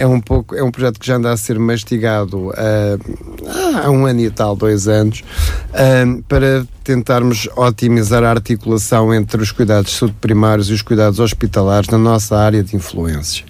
[0.00, 0.56] é um pouco.
[0.56, 2.54] É um projeto que já anda a ser mastigado uh,
[3.84, 5.22] há um ano e tal, dois anos,
[5.68, 11.90] uh, para tentarmos otimizar a articulação entre os cuidados de primários e os cuidados hospitalares
[11.90, 13.44] na nossa área de influência.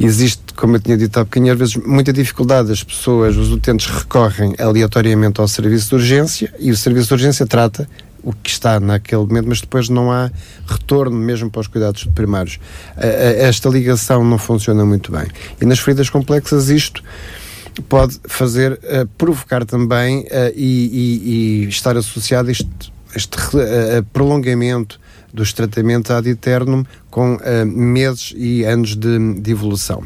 [0.00, 2.72] Existe, como eu tinha dito há bocadinho, às vezes muita dificuldade.
[2.72, 7.46] As pessoas, os utentes recorrem aleatoriamente ao serviço de urgência e o serviço de urgência
[7.46, 7.86] trata
[8.22, 10.30] o que está naquele momento, mas depois não há
[10.66, 12.58] retorno mesmo para os cuidados primários.
[12.96, 15.26] Esta ligação não funciona muito bem.
[15.60, 17.02] E nas feridas complexas isto
[17.88, 22.68] pode fazer, uh, provocar também uh, e, e, e, estar associado a este,
[23.14, 25.00] este uh, prolongamento
[25.32, 30.02] dos tratamentos ad eternum com meses e anos de, de evolução.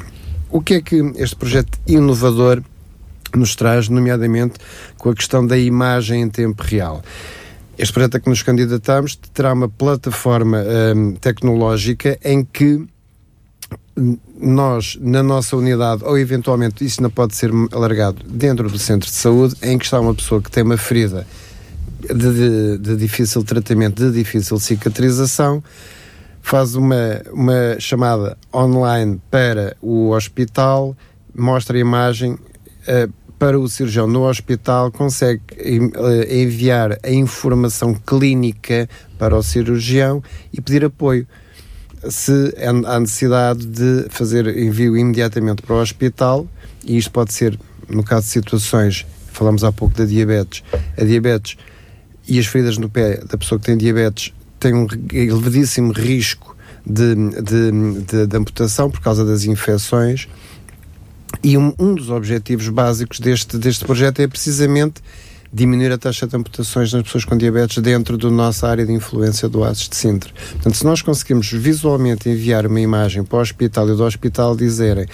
[0.50, 2.62] O que é que este projeto inovador
[3.35, 4.59] nos traz, nomeadamente
[4.98, 7.03] com a questão da imagem em tempo real?
[7.76, 10.62] Este projeto a que nos candidatamos terá uma plataforma
[10.94, 12.87] um, tecnológica em que
[14.37, 19.14] nós, na nossa unidade, ou eventualmente isso não pode ser alargado dentro do centro de
[19.14, 21.26] saúde, em que está uma pessoa que tem uma ferida
[22.00, 25.62] de, de, de difícil tratamento, de difícil cicatrização,
[26.42, 30.96] faz uma, uma chamada online para o hospital,
[31.34, 33.12] mostra a imagem uh,
[33.44, 40.62] para o cirurgião no hospital, consegue uh, enviar a informação clínica para o cirurgião e
[40.62, 41.26] pedir apoio
[42.09, 42.54] se
[42.87, 46.48] há necessidade de fazer envio imediatamente para o hospital,
[46.87, 50.64] e isto pode ser, no caso de situações, falamos há pouco da diabetes,
[50.96, 51.59] a diabetes
[52.26, 57.14] e as feridas no pé da pessoa que tem diabetes têm um elevadíssimo risco de,
[57.14, 60.28] de, de, de amputação por causa das infecções.
[61.42, 65.03] E um, um dos objetivos básicos deste, deste projeto é precisamente
[65.53, 69.49] diminuir a taxa de amputações nas pessoas com diabetes dentro da nossa área de influência
[69.49, 70.33] do ASES de Sintra.
[70.53, 75.07] Portanto, se nós conseguimos visualmente enviar uma imagem para o hospital e do hospital dizerem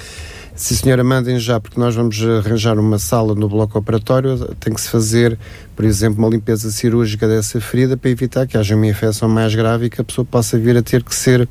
[0.60, 4.36] Sim, senhora, mandem já, porque nós vamos arranjar uma sala no bloco operatório.
[4.60, 5.38] Tem que se fazer,
[5.74, 9.86] por exemplo, uma limpeza cirúrgica dessa ferida para evitar que haja uma infecção mais grave
[9.86, 11.48] e que a pessoa possa vir a ter que ser uh,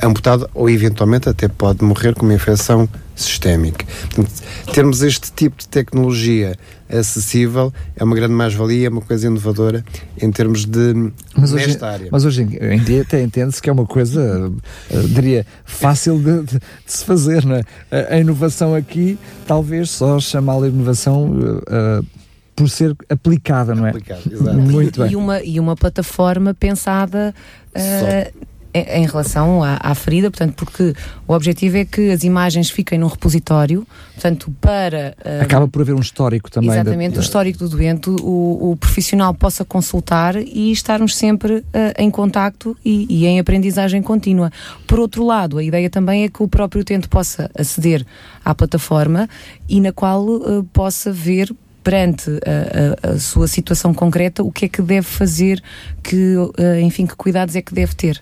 [0.00, 3.84] amputada ou, eventualmente, até pode morrer com uma infecção sistémica.
[4.14, 4.30] Portanto,
[4.72, 6.56] termos este tipo de tecnologia
[6.88, 9.84] acessível é uma grande mais-valia, é uma coisa inovadora
[10.20, 12.08] em termos de mas hoje, nesta área.
[12.10, 16.58] Mas hoje em dia até entende-se que é uma coisa, uh, diria, fácil de, de,
[16.58, 17.62] de, se fazer, não é?
[17.90, 22.06] A, a inovação aqui, talvez só chamá-la inovação uh,
[22.54, 23.90] por ser aplicada, não é?
[23.90, 24.56] Aplicada, exato.
[24.56, 25.12] Muito e, bem.
[25.12, 27.34] E uma, e uma plataforma pensada
[27.74, 28.46] uh,
[28.80, 30.94] em relação à, à, ferida, portanto, porque
[31.26, 35.16] o objetivo é que as imagens fiquem num repositório, portanto, para...
[35.24, 36.70] Uh, Acaba por haver um histórico também.
[36.70, 41.64] Exatamente, da, o histórico do doente, o, o, profissional possa consultar e estarmos sempre uh,
[41.98, 44.50] em contacto e, e, em aprendizagem contínua.
[44.86, 48.04] Por outro lado, a ideia também é que o próprio utente possa aceder
[48.44, 49.28] à plataforma
[49.68, 51.54] e na qual uh, possa ver
[51.86, 55.62] perante a, a, a, sua situação concreta, o que é que deve fazer,
[56.02, 58.20] que, eh, enfim, que cuidados é que deve ter.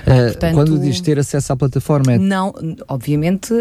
[0.00, 2.14] Uh, Portanto, quando diz ter acesso à plataforma?
[2.14, 2.18] É...
[2.18, 2.52] Não,
[2.88, 3.54] obviamente.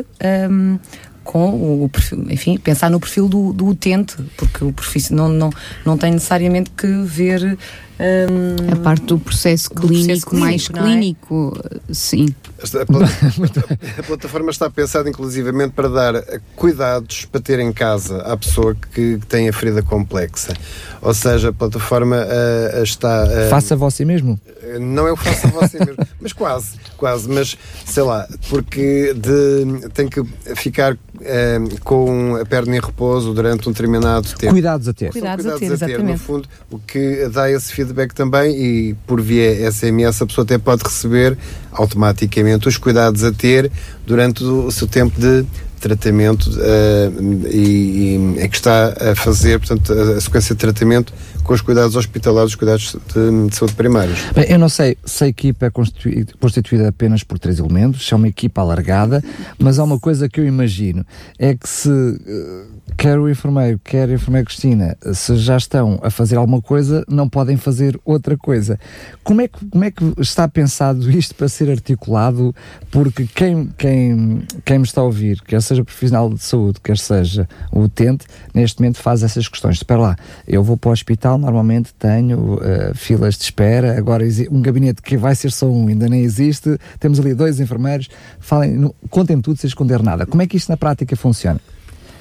[0.50, 0.80] Um,
[1.24, 5.50] com o perfil, enfim, pensar no perfil do, do utente, porque o perfil não, não,
[5.86, 7.58] não tem necessariamente que ver
[8.04, 10.74] um, a parte do processo clínico, processo clínico mais é?
[10.74, 11.58] clínico,
[11.92, 12.36] sim.
[12.60, 12.82] A,
[14.00, 16.24] a, plataforma está pensada inclusivamente para dar
[16.56, 20.54] cuidados para ter em casa à pessoa que tem a ferida complexa.
[21.02, 23.26] Ou seja, a plataforma uh, está.
[23.26, 24.40] Uh, faça você mesmo?
[24.80, 30.08] Não é o faça você mesmo, mas quase, quase, mas sei lá, porque de, tem
[30.08, 30.24] que
[30.56, 34.54] ficar uh, com a perna em repouso durante um determinado tempo.
[34.54, 35.12] Cuidados a ter.
[35.12, 38.94] Cuidados, cuidados a, ter, a ter, no fundo, o que dá esse feedback também e
[39.08, 41.38] por via SMS a pessoa até pode receber
[41.72, 43.72] automaticamente os cuidados a ter
[44.06, 45.46] durante o seu tempo de
[45.84, 51.14] tratamento uh, e, e é que está a fazer portanto, a, a, sequência de tratamento
[51.44, 54.18] com os cuidados hospitalares, os cuidados de, de saúde primários.
[54.34, 58.14] Bem, eu não sei se a equipa é constituída, constituída apenas por três elementos, se
[58.14, 59.22] é uma equipa alargada,
[59.60, 61.06] mas há uma coisa que eu imagino,
[61.38, 66.10] é que se uh, quer o enfermeiro, quer a enfermeira Cristina, se já estão a
[66.10, 68.80] fazer alguma coisa, não podem fazer outra coisa.
[69.24, 72.54] Como é que, como é que está pensado isto para ser articulado?
[72.92, 77.48] Porque quem, quem, quem me está a ouvir, quer seja profissional de saúde, quer seja
[77.72, 79.78] o utente, neste momento faz essas questões.
[79.78, 80.16] Espera lá,
[80.48, 85.18] eu vou para o hospital, normalmente tenho uh, filas de espera, agora um gabinete que
[85.18, 89.68] vai ser só um, ainda nem existe, temos ali dois enfermeiros, falem, contem tudo sem
[89.68, 90.26] esconder nada.
[90.26, 91.60] Como é que isto na prática funciona?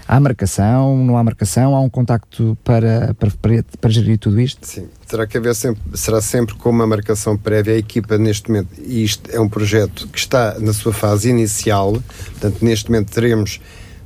[0.07, 1.75] Há marcação, não há marcação?
[1.75, 4.67] Há um contacto para, para, para, para gerir tudo isto?
[4.67, 7.75] Sim, terá que haver sempre, será sempre com uma marcação prévia.
[7.75, 11.93] A equipa, neste momento, e isto é um projeto que está na sua fase inicial,
[12.33, 13.61] portanto, neste momento teremos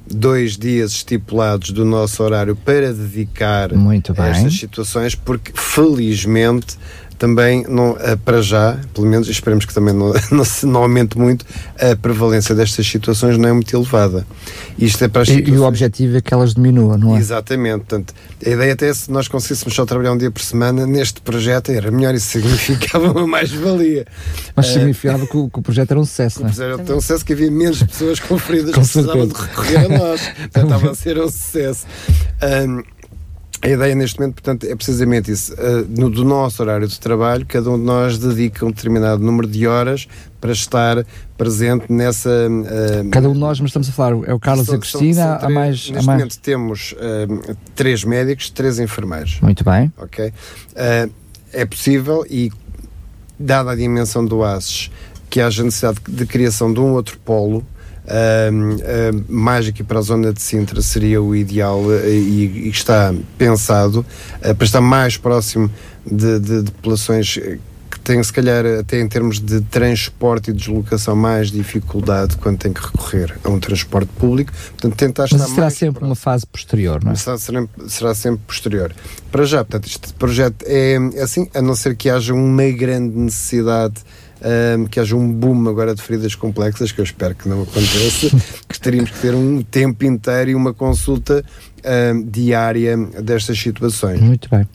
[0.09, 6.79] dois dias estipulados do nosso horário para dedicar a estas situações, porque felizmente
[7.19, 11.19] também, não, uh, para já, pelo menos esperemos que também não, não, se, não aumente
[11.19, 11.45] muito,
[11.79, 14.27] a prevalência destas situações não é muito elevada.
[14.79, 15.55] Isto é para as situações...
[15.55, 17.19] e, e o objetivo é que elas diminuam, não é?
[17.19, 17.79] Exatamente.
[17.79, 21.21] Portanto, a ideia até é se nós conseguíssemos só trabalhar um dia por semana neste
[21.21, 24.07] projeto era melhor, isso significava uma mais-valia.
[24.55, 26.53] Mas significava que o, que o, projeto era um sucesso, não é?
[26.59, 30.21] Era um sucesso que havia menos pessoas com feridas que precisavam de recorrer a nós.
[30.21, 31.87] Portanto, estava a ser um sucesso.
[32.43, 32.96] Um,
[33.67, 35.53] a ideia neste momento, portanto, é precisamente isso.
[35.55, 39.49] Uh, no, do nosso horário de trabalho, cada um de nós dedica um determinado número
[39.49, 40.07] de horas
[40.41, 41.05] para estar
[41.37, 42.31] presente nessa.
[42.31, 44.81] Uh, cada um de nós, mas estamos a falar, é o Carlos são, e a
[44.81, 45.71] Cristina, são, são três, há mais.
[45.75, 46.07] Neste há mais...
[46.07, 49.41] momento temos uh, três médicos, três enfermeiros.
[49.41, 49.93] Muito bem.
[49.99, 50.33] Ok.
[51.53, 52.53] é possível e,
[53.39, 54.93] dada a dimensão do ASES,
[55.29, 57.67] que haja necessidade de criação de um outro polo
[58.07, 62.69] Uh, uh, mais aqui para a zona de Sintra seria o ideal uh, e, e,
[62.69, 64.07] está pensado
[64.39, 65.69] uh, para estar mais próximo
[66.09, 67.37] de, de, de populações
[67.91, 72.73] que têm, se calhar, até em termos de transporte e deslocação, mais dificuldade quando têm
[72.73, 74.53] que recorrer a um transporte público.
[74.53, 76.09] Portanto, tentar Mas estar será sempre próximo.
[76.11, 77.15] uma fase posterior, não é?
[77.17, 78.95] Será, será, será, sempre posterior.
[79.33, 83.17] Para já, portanto, este projeto é, é assim, a não ser que haja uma grande
[83.17, 83.95] necessidade
[84.79, 88.31] um, que haja um boom agora de feridas complexas, que eu espero que não aconteça,
[88.69, 91.45] que teríamos que ter um tempo inteiro e uma consulta
[91.87, 94.21] um, diária destas situações.
[94.21, 94.67] Muito bem.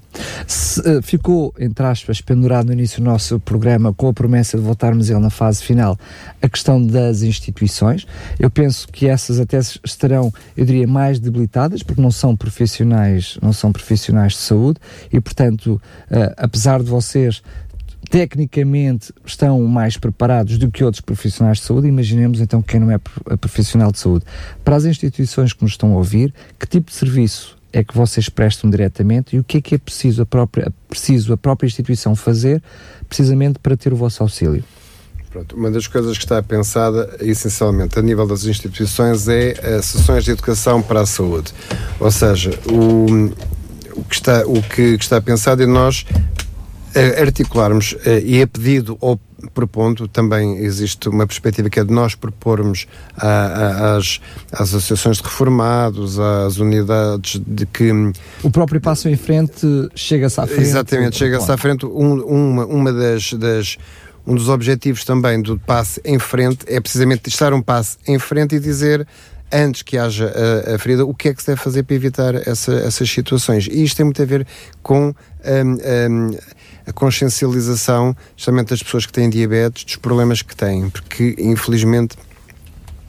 [0.45, 4.63] Se, uh, ficou, entre aspas, pendurado no início do nosso programa com a promessa de
[4.63, 5.97] voltarmos ele na fase final
[6.41, 8.05] a questão das instituições.
[8.39, 13.53] Eu penso que essas até estarão, eu diria, mais debilitadas porque não são profissionais, não
[13.53, 14.79] são profissionais de saúde
[15.11, 17.41] e, portanto, uh, apesar de vocês
[18.09, 22.97] tecnicamente estão mais preparados do que outros profissionais de saúde, imaginemos então quem não é
[23.37, 24.25] profissional de saúde.
[24.63, 28.27] Para as instituições que nos estão a ouvir, que tipo de serviço é que vocês
[28.27, 32.15] prestam diretamente e o que é que é preciso a própria, preciso a própria instituição
[32.15, 32.61] fazer
[33.07, 34.63] precisamente para ter o vosso auxílio?
[35.31, 40.31] Pronto, uma das coisas que está pensada, essencialmente, a nível das instituições, é sessões de
[40.31, 41.53] educação para a saúde.
[42.01, 43.05] Ou seja, o,
[43.95, 46.05] o, que, está, o que está pensado é nós
[47.21, 49.19] articularmos, eh, e é pedido ou
[49.53, 54.19] propondo, também existe uma perspectiva que é de nós propormos às,
[54.51, 57.91] às associações de reformados, às unidades de que...
[58.43, 60.61] O próprio passo em frente chega-se à frente.
[60.61, 61.85] Exatamente, chega-se à frente.
[61.85, 63.77] Um, uma, uma das, das
[64.25, 68.55] um dos objetivos também do passe em frente é precisamente estar um passo em frente
[68.55, 69.07] e dizer
[69.51, 72.35] antes que haja a, a, ferida, o que é que se deve fazer para evitar
[72.47, 73.67] essa, essas situações.
[73.67, 74.47] E isto tem muito a ver
[74.81, 75.13] com um,
[76.09, 76.37] um,
[76.85, 82.15] a consciencialização justamente das pessoas que têm diabetes, dos problemas que têm, porque infelizmente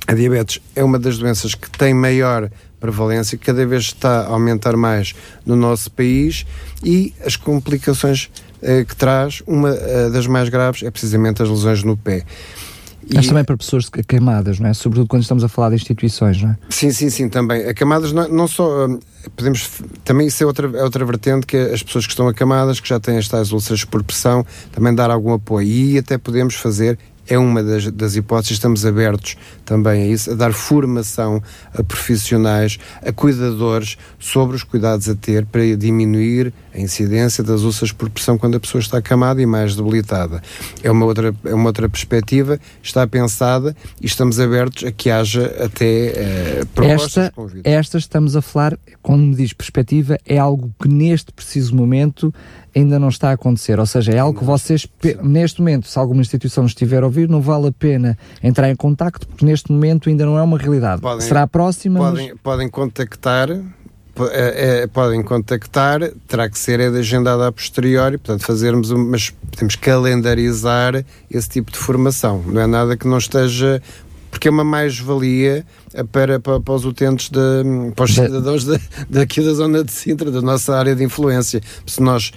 [0.06, 4.28] a diabetes é uma das doenças que tem maior prevalência, que cada vez está a
[4.28, 5.14] aumentar mais
[5.46, 6.44] no nosso país
[6.82, 8.28] e as complicações
[8.60, 12.24] eh, que traz, uma eh, das mais graves é precisamente as lesões no pé.
[13.14, 14.74] Mas também para pessoas queimadas, não é?
[14.74, 16.58] Sobretudo quando estamos a falar de instituições, não é?
[16.70, 17.68] Sim, sim, sim, também.
[17.68, 18.86] Acamadas não, não só.
[18.86, 19.00] Hum,
[19.36, 19.68] podemos.
[20.04, 23.00] Também isso é outra, é outra vertente que as pessoas que estão acamadas, que já
[23.00, 25.66] têm estas úlceras por pressão, também dar algum apoio.
[25.66, 30.34] E até podemos fazer é uma das, das, hipóteses, estamos abertos também a isso, a
[30.34, 37.42] dar formação a profissionais, a cuidadores sobre os cuidados a ter para diminuir a incidência
[37.44, 40.42] das úlceras por pressão quando a pessoa está acamada e mais debilitada.
[40.82, 45.46] É uma outra, é uma outra perspectiva, está pensada e estamos abertos a que haja
[45.64, 47.32] até eh, propostas esta,
[47.64, 52.32] esta estamos a falar, quando me diz perspectiva, é algo que neste preciso momento
[52.74, 53.78] ainda não está a acontecer.
[53.78, 54.86] Ou seja, é algo que vocês,
[55.22, 59.26] neste momento, se alguma instituição estiver a ouvir, não vale a pena entrar em contacto,
[59.26, 61.00] porque neste momento ainda não é uma realidade.
[61.00, 61.98] Podem, Será a próxima.
[61.98, 62.40] Podem, mas...
[62.42, 63.48] podem contactar.
[64.30, 69.30] É, é, podem contactar, terá que ser é agendada a posteriori, portanto, fazermos, um, mas
[69.50, 72.42] podemos calendarizar esse tipo de formação.
[72.46, 73.82] Não é nada que não esteja
[74.30, 75.64] porque é uma mais-valia
[76.10, 77.38] para, para, para, os utentes, de,
[77.94, 81.60] para os cidadãos de, daqui da zona de Sintra, da nossa área de influência.
[81.86, 82.32] Se nós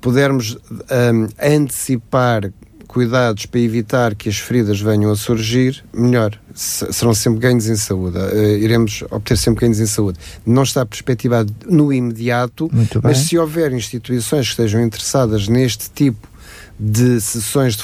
[0.00, 2.50] pudermos um, antecipar
[2.88, 6.32] cuidados para evitar que as feridas venham a surgir, melhor.
[6.54, 8.18] serão sempre ganhos em saúde.
[8.18, 10.18] Uh, iremos obter sempre ganhos em saúde.
[10.44, 12.68] Não está perspectivado no imediato,
[13.02, 16.26] mas se houver instituições que estejam interessadas neste tipo
[16.80, 17.82] de sessões de,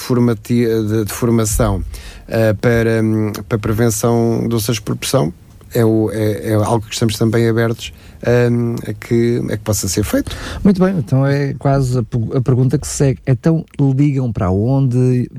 [0.49, 5.33] de, de formação uh, para, um, para prevenção de doenças por pressão,
[5.75, 7.93] é, o, é, é algo que estamos também abertos
[8.27, 10.35] um, a, que, a que possa ser feito.
[10.63, 12.03] Muito bem, então é quase a,
[12.37, 13.21] a pergunta que segue.
[13.27, 15.31] Então ligam para onde?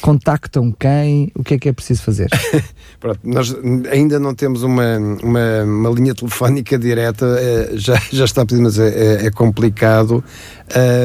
[0.00, 1.32] Contactam quem?
[1.34, 2.28] O que é que é preciso fazer?
[3.00, 3.54] Pronto, nós
[3.90, 8.78] ainda não temos uma, uma, uma linha telefónica direta, é, já, já está pedindo, mas
[8.78, 10.24] é, é, é complicado.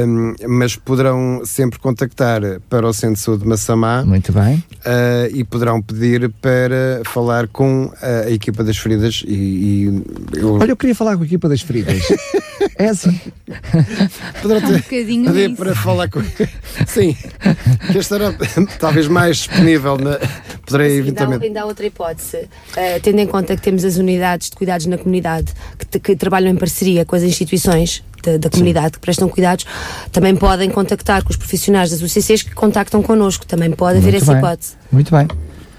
[0.07, 4.03] Um, mas poderão sempre contactar para o Centro de Saúde de Massamá.
[4.03, 4.63] Muito bem.
[4.79, 9.23] Uh, e poderão pedir para falar com a, a equipa das feridas.
[9.27, 10.03] E, e
[10.37, 10.55] eu...
[10.55, 12.01] Olha, eu queria falar com a equipa das feridas.
[12.77, 13.19] é assim.
[14.41, 16.21] Poderá ter, um bocadinho pedir para falar com.
[16.87, 17.15] Sim,
[17.91, 18.33] que estará
[18.79, 19.97] talvez mais disponível.
[19.97, 20.19] Na...
[20.65, 21.45] Poderei eventualmente.
[21.45, 24.97] Ainda há, outra hipótese, uh, tendo em conta que temos as unidades de cuidados na
[24.97, 28.91] comunidade que, que trabalham em parceria com as instituições da, da comunidade Sim.
[28.93, 29.65] que prestam cuidados,
[30.11, 33.45] também podem contactar com os profissionais das UCCs que contactam connosco.
[33.45, 34.41] Também pode haver Muito essa bem.
[34.41, 34.73] hipótese.
[34.91, 35.27] Muito bem.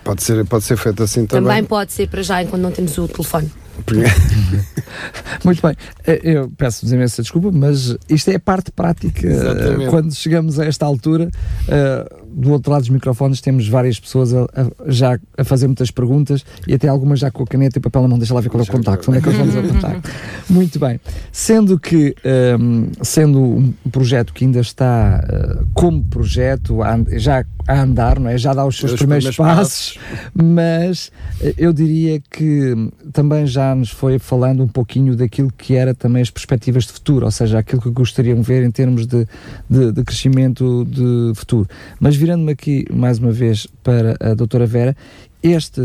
[0.04, 1.48] Pode ser, pode ser feito assim também.
[1.48, 3.50] Também pode ser para já, enquanto não temos o telefone.
[5.44, 5.74] Muito bem,
[6.06, 9.26] eh, eu peço-vos imensa desculpa, mas isto é a parte prática.
[9.26, 9.90] Exatamente.
[9.90, 11.28] Quando chegamos a esta altura,
[11.68, 15.90] uh, do outro lado dos microfones, temos várias pessoas a, a, já a fazer muitas
[15.90, 18.18] perguntas e até algumas já com a caneta e papel na mão.
[18.18, 20.10] Deixa lá ver qual é o contacto, onde é que eles vão dizer o contacto.
[20.48, 22.14] Muito bem, sendo que,
[22.58, 26.78] um, sendo um projeto que ainda está uh, como projeto,
[27.16, 28.36] já a andar, não é?
[28.36, 31.12] Já dá os seus os primeiros, primeiros passos, passos, mas
[31.56, 32.74] eu diria que
[33.12, 37.24] também já nos foi falando um pouquinho daquilo que era também as perspectivas de futuro,
[37.24, 39.26] ou seja, aquilo que gostariam de ver em termos de,
[39.68, 41.68] de, de crescimento de futuro.
[42.00, 44.96] Mas virando-me aqui mais uma vez para a doutora Vera,
[45.42, 45.80] este,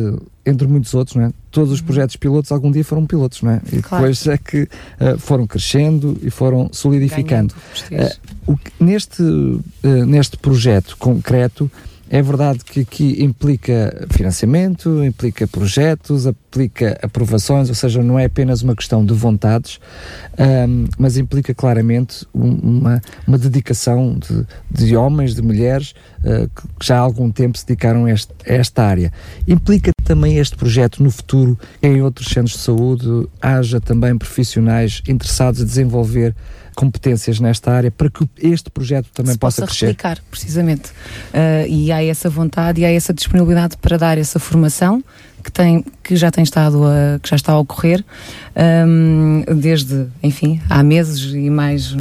[0.46, 1.34] entre muitos outros, não é?
[1.50, 1.88] todos os uhum.
[1.88, 3.62] projetos pilotos algum dia foram pilotos, não é?
[3.74, 4.04] E claro.
[4.04, 7.56] depois é que uh, foram crescendo e foram solidificando.
[7.92, 9.62] Uh, o, neste, uh,
[10.06, 11.72] neste projeto concreto,
[12.10, 18.62] é verdade que aqui implica financiamento, implica projetos, implica aprovações, ou seja, não é apenas
[18.62, 19.80] uma questão de vontades,
[20.40, 26.98] um, mas implica claramente uma, uma dedicação de, de homens, de mulheres uh, que já
[26.98, 29.12] há algum tempo se dedicaram a, este, a esta área.
[29.48, 35.60] Implica também este projeto no futuro, em outros centros de saúde, haja também profissionais interessados
[35.60, 36.34] em desenvolver
[36.74, 39.88] competências nesta área para que este projeto também Se possa, possa crescer.
[39.88, 40.92] replicar, precisamente.
[41.34, 45.04] Uh, e há essa vontade e há essa disponibilidade para dar essa formação
[45.44, 48.04] que, tem, que já tem estado a, que já está a ocorrer
[48.88, 51.96] um, desde, enfim, há meses e mais,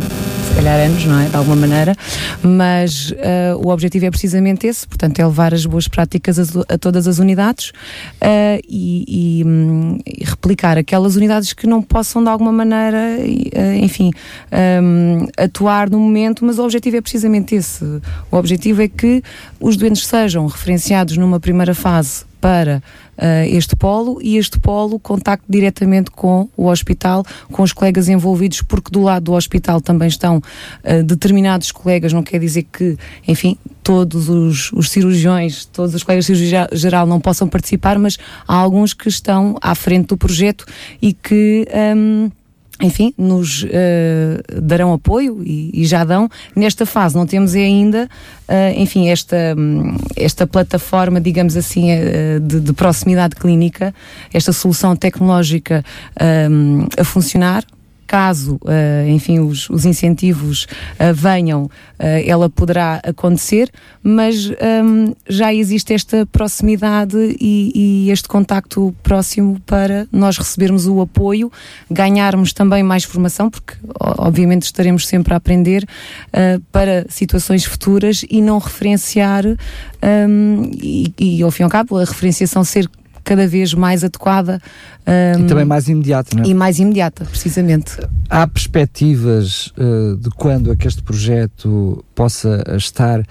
[0.55, 1.29] calhar anos, não é?
[1.29, 1.95] De alguma maneira,
[2.43, 6.79] mas uh, o objetivo é precisamente esse, portanto, é levar as boas práticas a, a
[6.79, 12.31] todas as unidades uh, e, e, um, e, replicar aquelas unidades que não possam de
[12.31, 14.11] alguma maneira, uh, enfim,
[14.83, 17.85] um, atuar no momento, mas o objetivo é precisamente esse.
[18.31, 19.23] O objetivo é que
[19.61, 22.83] os doentes sejam referenciados numa primeira fase para
[23.17, 28.63] uh, este polo e este polo contacte diretamente com o hospital, com os colegas envolvidos,
[28.63, 33.57] porque do lado do hospital também estão uh, determinados colegas, não quer dizer que, enfim,
[33.83, 38.55] todos os, os cirurgiões, todos os colegas de cirurgia geral não possam participar, mas há
[38.55, 40.67] alguns que estão à frente do projeto
[41.01, 41.67] e que.
[41.97, 42.31] Um,
[42.81, 46.29] enfim, nos uh, darão apoio e, e, já dão.
[46.55, 48.09] Nesta fase não temos ainda,
[48.49, 49.57] uh, enfim, esta,
[50.15, 53.95] esta plataforma, digamos assim, uh, de, de, proximidade clínica,
[54.33, 55.85] esta solução tecnológica
[56.99, 57.65] a funcionar,
[58.07, 61.71] caso, uh, enfim, os, os incentivos uh, venham, uh,
[62.25, 63.71] ela poderá acontecer,
[64.03, 70.87] mas um, ehm, já existe esta proximidade e, e, este contacto próximo para nós recebermos
[70.87, 71.51] o apoio,
[71.91, 75.85] ganharmos também mais formação, porque obviamente estaremos sempre a aprender
[76.71, 79.57] para situações futuras e não referenciar um,
[80.03, 82.89] ehm, e, e ao fim e ao cabo a referenciação ser
[83.27, 84.63] cada vez mais adequada.
[85.07, 86.49] Um, e também mais imediata, não é?
[86.49, 87.97] E mais imediata, precisamente.
[88.29, 93.25] Há perspectivas uh, de quando é que este projeto possa estar, uh,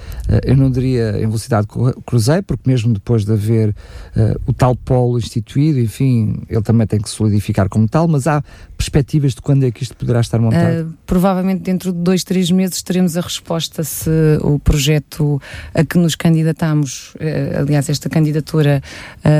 [0.45, 1.67] eu não diria em velocidade
[2.05, 7.01] cruzeiro, porque mesmo depois de haver uh, o tal polo instituído, enfim, ele também tem
[7.01, 8.41] que solidificar como tal, mas há
[8.77, 10.95] perspectivas de quando é que isto poderá estar montado?
[11.05, 14.09] provavelmente dentro de dois, três meses teremos a resposta se
[14.41, 15.41] o projeto
[15.73, 17.13] a que nos candidatamos,
[17.59, 18.81] aliás, esta candidatura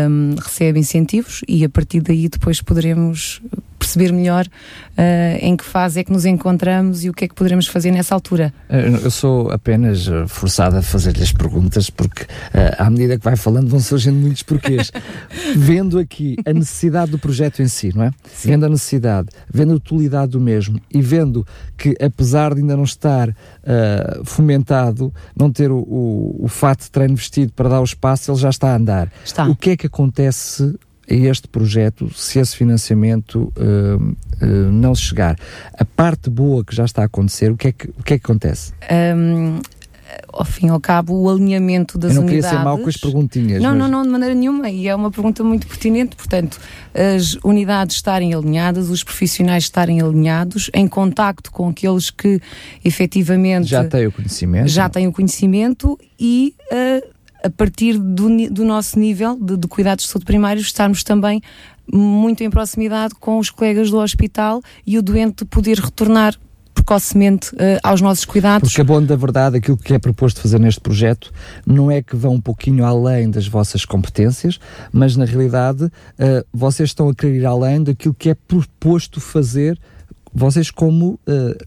[0.10, 3.42] um, recebe incentivos e a partir daí depois poderemos
[3.86, 7.36] perceber melhor uh, em que fase é que nos encontramos e o que é que
[7.36, 8.54] poderemos fazer nessa altura.
[8.70, 13.36] Eu sou apenas eh, forçada a fazer-lhe as perguntas porque uh, à medida que vai
[13.36, 14.92] falando vão surgindo muitos porquês.
[15.56, 18.12] vendo aqui a necessidade do projeto em si, não é?
[18.34, 18.50] Sim.
[18.50, 21.46] Vendo a necessidade, vendo a utilidade do mesmo e vendo
[21.78, 26.92] que apesar de ainda não estar uh, fomentado, não ter o, o, o fato de
[26.92, 29.12] treino vestido para dar o espaço, ele já está a andar.
[29.24, 29.48] Está.
[29.48, 30.76] O que é que acontece
[31.10, 35.38] a este projeto se esse financiamento uh, uh, não chegar.
[35.78, 38.20] A parte boa que já está a acontecer, o que é que, o que, é
[38.20, 38.74] que acontece?
[39.16, 39.60] Um,
[40.32, 42.18] ao fim e ao cabo, o alinhamento das unidades...
[42.18, 42.49] Eu não unidades...
[42.49, 43.62] queria ser mau com as perguntinhas.
[43.62, 43.80] Não, mas...
[43.80, 46.60] não, não, de maneira nenhuma, e é uma pergunta muito pertinente, portanto,
[46.93, 52.41] as unidades estarem alinhadas, os profissionais estarem alinhados, em contacto com aqueles que
[52.84, 53.68] efetivamente...
[53.68, 54.68] Já têm o conhecimento.
[54.68, 56.53] Já têm o conhecimento e...
[56.72, 57.14] Uh,
[57.46, 61.41] a partir do, do nosso nível de, de, cuidados de saúde primários, estarmos também
[61.91, 66.36] muito em proximidade com os colegas do hospital e o doente poder retornar
[66.74, 68.70] precocemente uh, aos nossos cuidados.
[68.70, 71.32] Porque a bom da verdade, aquilo que é proposto fazer neste projeto
[71.66, 74.60] não é que vão um pouquinho além das vossas competências,
[74.91, 75.91] mas na realidade uh,
[76.52, 79.80] vocês estão a querer ir além daquilo que é proposto fazer
[80.34, 81.66] vocês como uh,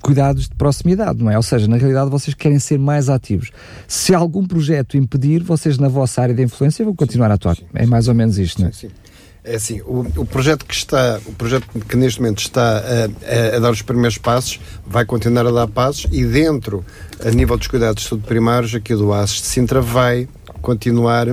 [0.00, 1.36] cuidados de proximidade, não é?
[1.36, 3.50] Ou seja, na realidade vocês querem ser mais ativos.
[3.86, 7.56] Se algum projeto impedir, vocês na vossa área de influência vão continuar a atuar.
[7.56, 8.72] Sim, é mais ou menos isto, sim, não é?
[8.72, 8.88] Sim.
[9.44, 13.56] É assim, o, o, projeto que está, o projeto que neste momento está a, a,
[13.56, 16.84] a, dar os primeiros passos, vai continuar a dar passos e dentro,
[17.24, 20.28] a nível dos cuidados de saúde primários, aqui do ASES de Sintra vai
[20.60, 21.26] continuar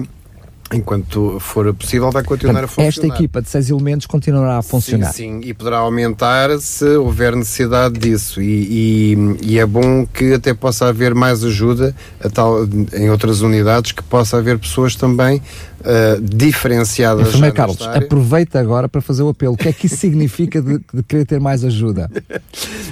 [0.73, 2.89] enquanto for possível, vai continuar a funcionar.
[2.89, 5.11] Esta equipa de seis elementos continuará a funcionar.
[5.11, 8.41] Sim, sim e poderá aumentar se houver necessidade disso.
[8.41, 11.95] E, e, e, é bom que até possa haver mais ajuda
[12.33, 15.41] tal, em outras unidades, que possa haver pessoas também
[15.79, 17.29] uh, diferenciadas.
[17.29, 19.53] Enfermeiro Carlos, aproveita agora para fazer o apelo.
[19.53, 22.09] O que é que isso significa de, de querer ter mais ajuda?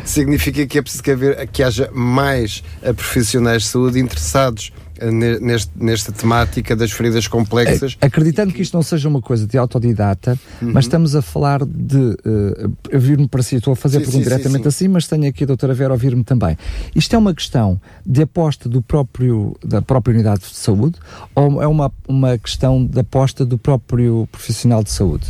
[0.03, 2.63] significa que é preciso que, haver, que haja mais
[2.95, 4.71] profissionais de saúde interessados
[5.05, 7.97] neste, nesta temática das feridas complexas.
[8.01, 10.71] Acreditando que isto não seja uma coisa de autodidata, uhum.
[10.73, 11.97] mas estamos a falar de.
[11.97, 14.87] Uh, eu vir-me para si, estou a fazer sim, a pergunta sim, diretamente sim, assim,
[14.87, 16.57] mas tenho aqui a doutora Vera a ouvir-me também.
[16.95, 20.99] Isto é uma questão de aposta do próprio, da própria unidade de saúde
[21.35, 25.27] ou é uma, uma questão de aposta do próprio profissional de saúde?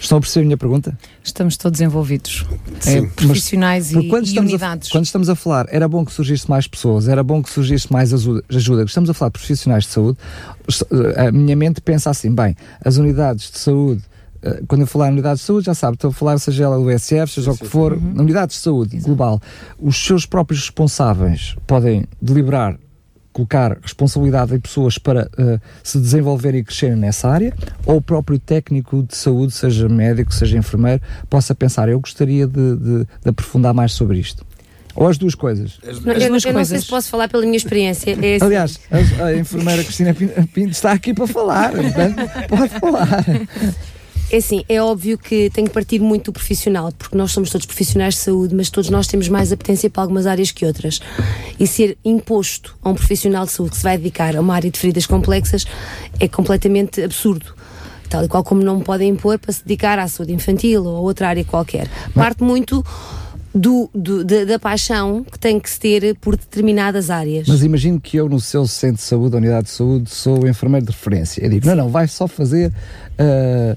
[0.00, 0.98] Estão a perceber a minha pergunta?
[1.22, 2.46] Estamos todos envolvidos.
[2.86, 4.88] É, profissionais mas, e, quando e unidades.
[4.88, 7.92] A, quando estamos a falar, era bom que surgisse mais pessoas, era bom que surgisse
[7.92, 8.84] mais ajuda.
[8.84, 10.18] Estamos a falar de profissionais de saúde.
[11.16, 14.02] A minha mente pensa assim: bem, as unidades de saúde
[14.42, 16.78] eh, quando eu falar em unidades de saúde, já sabe, estou a falar seja ela
[16.78, 18.14] o SF, seja sim, o que for, uhum.
[18.20, 19.08] unidades de saúde Exato.
[19.08, 19.40] global,
[19.78, 22.78] os seus próprios responsáveis podem deliberar
[23.40, 27.54] colocar responsabilidade em pessoas para uh, se desenvolverem e crescerem nessa área,
[27.86, 32.76] ou o próprio técnico de saúde, seja médico, seja enfermeiro, possa pensar, eu gostaria de,
[32.76, 34.44] de, de aprofundar mais sobre isto.
[34.94, 35.78] Ou as duas coisas?
[35.86, 38.10] As, eu, eu não sei se posso falar pela minha experiência.
[38.10, 38.44] É assim.
[38.44, 42.16] Aliás, a, a enfermeira Cristina Pinto está aqui para falar, portanto,
[42.48, 43.24] pode falar.
[44.32, 47.66] É assim, é óbvio que tem que partir muito do profissional, porque nós somos todos
[47.66, 51.00] profissionais de saúde, mas todos nós temos mais apetência para algumas áreas que outras.
[51.58, 54.70] E ser imposto a um profissional de saúde que se vai dedicar a uma área
[54.70, 55.66] de feridas complexas
[56.20, 57.54] é completamente absurdo
[58.08, 61.00] tal e qual como não podem impor para se dedicar à saúde infantil ou a
[61.00, 61.88] outra área qualquer.
[62.12, 62.84] Parte muito
[63.54, 67.48] do, do da, da, paixão que tem que se ter por determinadas áreas.
[67.48, 70.92] Mas imagino que eu, no seu centro de saúde, unidade de saúde, sou enfermeiro de
[70.92, 71.44] referência.
[71.44, 72.68] Eu digo, não, não, vai só fazer
[73.18, 73.76] uh,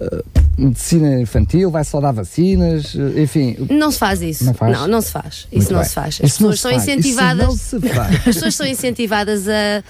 [0.00, 0.24] uh,
[0.58, 3.56] medicina infantil, vai só dar vacinas, uh, enfim.
[3.70, 4.44] Não se faz isso.
[4.44, 4.76] Não, faz?
[4.76, 5.46] não, não se faz.
[5.52, 6.18] Isso não se faz.
[6.20, 6.82] As isso pessoas são faz.
[6.82, 7.74] incentivadas.
[7.74, 9.84] As pessoas são incentivadas a,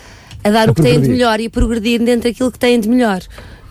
[0.45, 1.01] a dar a o que progredir.
[1.01, 3.22] têm de melhor e a progredir dentro daquilo que têm de melhor.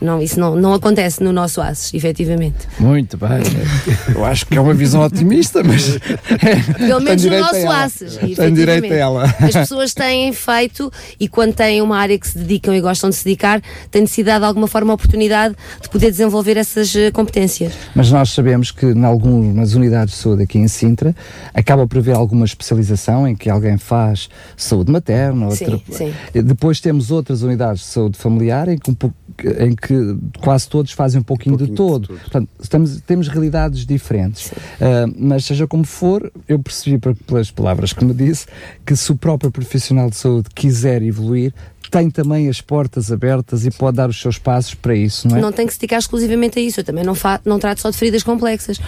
[0.04, 2.68] Não, isso não, não acontece no nosso ASES, efetivamente.
[2.78, 3.30] Muito bem.
[4.14, 5.98] Eu acho que é uma visão otimista, mas.
[6.78, 8.20] Pelo menos no nosso ASES.
[8.36, 9.24] Tem direito a ela.
[9.40, 13.16] As pessoas têm feito e quando têm uma área que se dedicam e gostam de
[13.16, 17.74] se dedicar, têm dado de alguma forma a oportunidade de poder desenvolver essas eh, competências.
[17.96, 21.16] Mas nós sabemos que em algumas unidades de saúde aqui em Sintra
[21.54, 25.80] acaba por haver alguma especialização em que alguém faz saúde materna, outra...
[25.90, 26.44] sim, sim.
[26.44, 29.16] depois temos outras unidades de saúde familiar em que um pouco
[29.60, 29.93] em que
[30.40, 32.02] quase todos fazem um pouquinho, um pouquinho de, todo.
[32.02, 32.20] de, todo.
[32.20, 34.52] Portanto, estamos, temos realidades diferentes.
[34.52, 38.46] Uh, mas seja como for, eu percebi pelas palavras que me disse
[38.86, 41.54] que se o próprio profissional de saúde quiser evoluir,
[41.94, 45.42] tem também as portas abertas e pode dar os seus passos para isso, não é?
[45.42, 46.80] Não tem que se dedicar exclusivamente a isso.
[46.80, 48.80] Eu também não, fa não trato só de feridas complexas.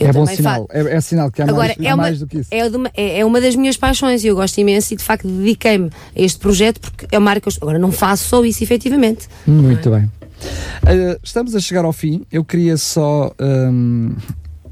[0.00, 2.18] Eu é bom sinal, é, é, sinal que há, Agora, mais, é há uma, mais
[2.20, 2.48] do que isso.
[2.50, 5.28] É uma, é, é uma das minhas paixões e eu gosto imenso e de facto
[5.28, 8.64] dediquei-me a este projeto porque é uma área que eu agora não faço só isso
[8.64, 9.28] efetivamente.
[9.46, 10.10] Muito bem.
[10.82, 12.24] Uh, estamos a chegar ao fim.
[12.30, 13.32] Eu queria só.
[13.40, 14.14] Um,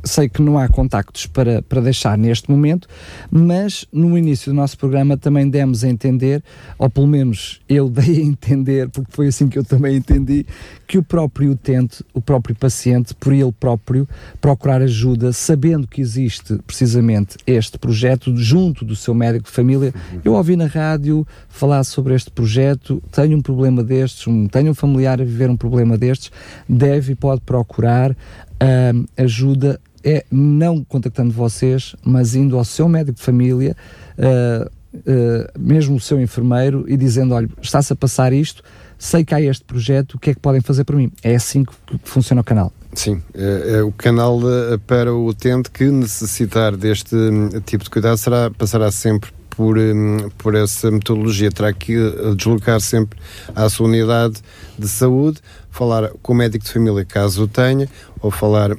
[0.05, 2.89] sei que não há contactos para, para deixar neste momento,
[3.31, 6.43] mas no início do nosso programa também demos a entender,
[6.79, 10.47] ou pelo menos eu dei a entender, porque foi assim que eu também entendi,
[10.87, 14.09] que o próprio utente, o próprio paciente, por ele próprio,
[14.41, 19.95] procurar ajuda, sabendo que existe precisamente este projeto junto do seu médico de família.
[20.25, 24.75] Eu ouvi na rádio falar sobre este projeto, tenho um problema destes, um, tenho um
[24.75, 26.31] familiar a viver um problema destes,
[26.69, 33.19] deve e pode procurar uh, ajuda, é não contactando vocês, mas indo ao seu médico
[33.19, 33.77] de família,
[34.19, 38.63] uh, uh, mesmo o seu enfermeiro, e dizendo: olha, está-se a passar isto,
[38.99, 41.11] sei que há este projeto, o que é que podem fazer para mim?
[41.23, 41.73] É assim que,
[42.05, 42.73] funciona o canal.
[42.95, 47.91] Sim, é, é, o canal eh, para o utente que necessitar deste hum, tipo de
[47.91, 51.51] cuidado será, passará sempre por, hum, por essa metodologia.
[51.51, 51.97] Terá que
[52.37, 53.19] deslocar sempre
[53.57, 54.43] à sua unidade
[54.79, 55.41] de saúde,
[55.71, 57.89] falar com o médico de família caso o tenha,
[58.21, 58.77] ou falar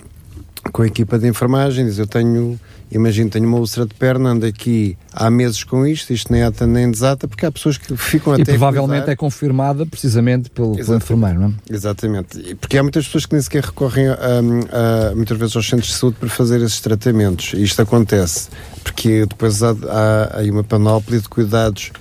[0.72, 2.60] com a equipa de enfermagem, diz eu tenho
[2.96, 6.68] imagino, tenho uma úlcera de perna, ando aqui há meses com isto, isto nem ata
[6.68, 8.52] nem desata, porque há pessoas que ficam e até.
[8.52, 11.74] E provavelmente é confirmada precisamente pelo, pelo, enfermeiro, não é?
[11.74, 12.56] Exatamente.
[12.56, 14.16] Porque há muitas pessoas que nem sequer recorrem a,
[15.12, 17.54] a, muitas vezes aos centros de saúde para fazer esses tratamentos.
[17.54, 18.50] E isto acontece
[18.84, 21.92] porque depois há, há, há uma panóplia de cuidados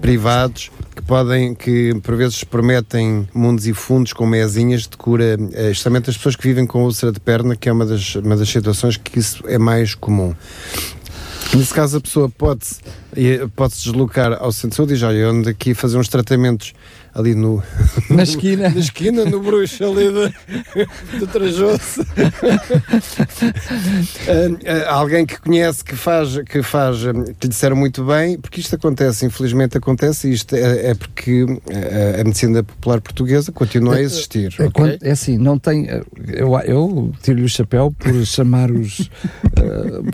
[0.00, 5.68] privados que podem, que por vezes prometem mundos e fundos com mesinhas de cura, eh,
[5.68, 8.48] justamente as pessoas que vivem com úlcera de perna, que é uma das, uma das
[8.48, 10.34] situações que isso é mais comum.
[11.52, 12.80] Nesse caso, a pessoa pode-se
[13.54, 16.72] pode -se deslocar ao centro de saúde e já ando aqui fazer uns tratamentos
[17.14, 17.62] ali no.
[18.10, 18.68] Na esquina.
[18.68, 20.28] na esquina, no bruxo ali do,
[21.20, 22.00] do Trajoso.
[22.00, 22.04] uh,
[24.52, 28.74] uh, alguém que conhece, que faz, que faz, que lhe disseram muito bem, porque isto
[28.74, 34.00] acontece, infelizmente acontece, e isto é, é porque a, a, medicina popular portuguesa continua a
[34.00, 34.54] existir.
[34.58, 34.98] É, okay?
[35.02, 35.86] é assim, não tem.
[36.26, 39.08] Eu, eu tiro-lhe o chapéu por chamar os,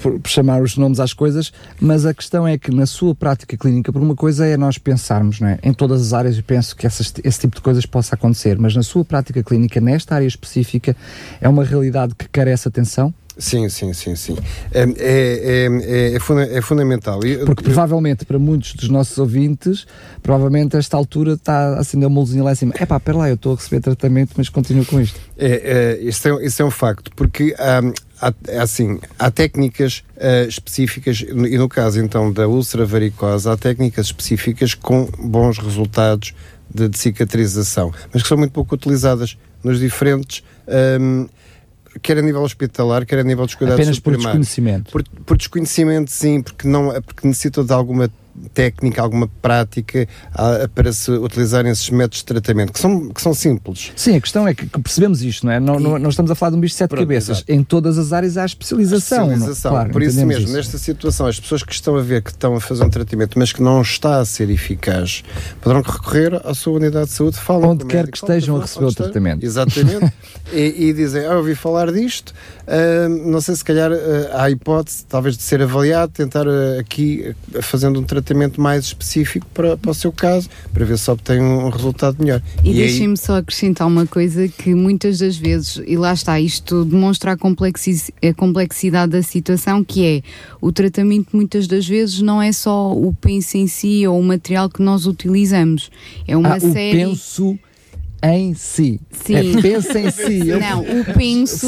[0.00, 3.56] por, por chamar os nomes às coisas, mas a questão é que na sua prática
[3.56, 5.58] clínica, por uma coisa é nós pensarmos, não é?
[5.62, 8.74] Em todas as áreas, eu penso que essas, esse tipo de coisas possa acontecer, mas
[8.74, 10.96] na sua prática clínica, nesta área específica,
[11.40, 13.14] é uma realidade que carece atenção?
[13.40, 14.36] Sim, sim, sim, sim.
[14.70, 17.20] É, é, é, é, funda é fundamental.
[17.46, 19.86] Porque provavelmente para muitos dos nossos ouvintes,
[20.22, 22.74] provavelmente esta altura está a acender uma luzinha lá em cima.
[22.76, 25.18] É pá, pera lá, eu estou a receber tratamento, mas continuo com isto.
[25.38, 30.46] É, é, isso, é, isso é um facto, porque hum, há, assim, há técnicas uh,
[30.46, 36.34] específicas, e no caso então da úlcera varicosa, há técnicas específicas com bons resultados
[36.72, 40.44] de, de cicatrização, mas que são muito pouco utilizadas nos diferentes.
[41.00, 41.26] Um,
[42.02, 44.90] quer a nível hospitalar, quer a nível dos cuidados Apenas por desconhecimento.
[44.90, 48.10] Por, por, desconhecimento, sim, porque, não, porque necessitam de alguma
[48.52, 53.20] técnica, alguma prática a, a, para se utilizarem esses métodos de tratamento, que são, que
[53.20, 53.92] são simples.
[53.96, 55.60] Sim, a questão é que, que percebemos isto, não é?
[55.60, 57.38] Não, não, não, estamos a falar de um bicho de sete Pronto, cabeças.
[57.38, 57.52] Exato.
[57.52, 59.26] Em todas as áreas há especialização.
[59.26, 59.70] especialização.
[59.72, 60.52] Claro, Por isso mesmo, isso.
[60.52, 63.52] nesta situação, as pessoas que estão a ver que estão a fazer um tratamento, mas
[63.52, 65.22] que não está a ser eficaz,
[65.60, 68.94] poderão recorrer à sua unidade de saúde, falam Onde quer que estejam a receber o
[68.94, 69.44] tratamento.
[69.44, 70.12] Exatamente.
[70.52, 72.34] e, e, dizem, ah, ouvi falar disto,
[72.70, 73.96] uh, não sei se calhar uh,
[74.32, 79.76] há hipótese, talvez, de ser avaliado, tentar uh, aqui, fazendo um tratamento mais específico para,
[79.76, 82.42] para o seu caso, para ver se obtém um, resultado melhor.
[82.62, 83.16] E, e deixem-me aí...
[83.16, 88.12] só acrescentar uma coisa que muitas das vezes, e lá está, isto demonstra a, complexi
[88.22, 90.22] a complexidade da situação, que é
[90.60, 94.68] o tratamento muitas das vezes não é só o penso em si ou o material
[94.68, 95.90] que nós utilizamos,
[96.26, 97.04] é uma ah, série...
[97.04, 97.58] O penso
[98.22, 99.00] em si.
[99.10, 99.34] Sim.
[99.34, 100.44] É pensa em si.
[100.60, 101.66] Não, o penso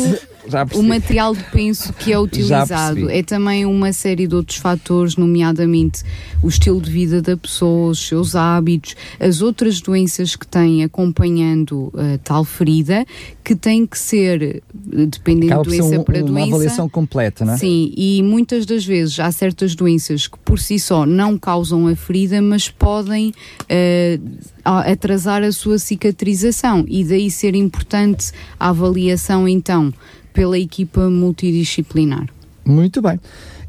[0.75, 6.03] o material de penso que é utilizado é também uma série de outros fatores, nomeadamente
[6.43, 11.93] o estilo de vida da pessoa, os seus hábitos, as outras doenças que tem acompanhando
[11.95, 13.05] a uh, tal ferida,
[13.45, 16.47] que tem que ser, dependendo de doença um, para uma doença.
[16.47, 17.59] Uma avaliação completa, não é?
[17.59, 21.95] Sim, e muitas das vezes há certas doenças que por si só não causam a
[21.95, 29.93] ferida, mas podem uh, atrasar a sua cicatrização e daí ser importante a avaliação então
[30.33, 32.29] pela equipa multidisciplinar.
[32.65, 33.19] Muito bem.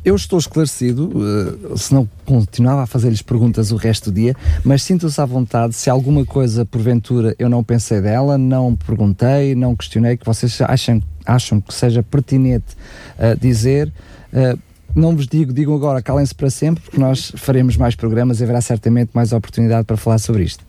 [0.06, 4.84] Eu estou esclarecido, uh, se não continuava a fazer-lhes perguntas o resto do dia, mas
[4.84, 5.74] sinto-se à vontade.
[5.76, 11.02] Se alguma coisa, porventura, eu não pensei dela, não perguntei, não questionei, que vocês acham,
[11.26, 12.76] acham que seja pertinente
[13.18, 13.94] uh, dizer,
[14.34, 14.60] uh,
[14.94, 18.60] não vos digo, digam agora, calem-se para sempre, porque nós faremos mais programas e haverá
[18.60, 20.66] certamente mais oportunidade para falar sobre isto.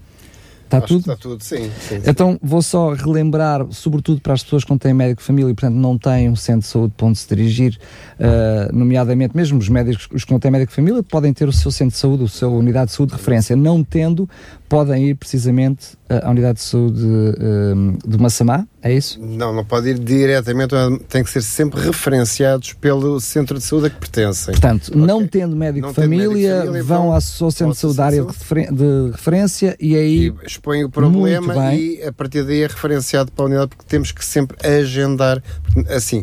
[0.76, 1.00] Está tudo?
[1.00, 4.94] Está tudo, sim, sim, Então vou só relembrar, sobretudo para as pessoas que não têm
[4.94, 7.78] médico de família e, portanto, não têm um centro de saúde para onde se dirigir,
[8.18, 11.52] uh, nomeadamente mesmo os médicos, os que não têm médico de família, podem ter o
[11.52, 13.56] seu centro de saúde, a sua unidade de saúde de referência.
[13.56, 14.28] Não tendo,
[14.68, 19.20] podem ir precisamente à unidade de saúde um, de Massamá, é isso?
[19.20, 20.74] Não, não pode ir diretamente,
[21.08, 24.52] tem que ser sempre referenciados pelo centro de saúde a que pertencem.
[24.52, 25.00] Portanto, okay.
[25.00, 29.76] não tendo médico de família, família, vão, ao seu centro de saúde área de, referência
[29.78, 30.28] e aí.
[30.28, 34.12] E expõe o problema e a partir daí é referenciado para a unidade, porque temos
[34.12, 35.42] que sempre agendar.
[35.88, 36.22] Assim,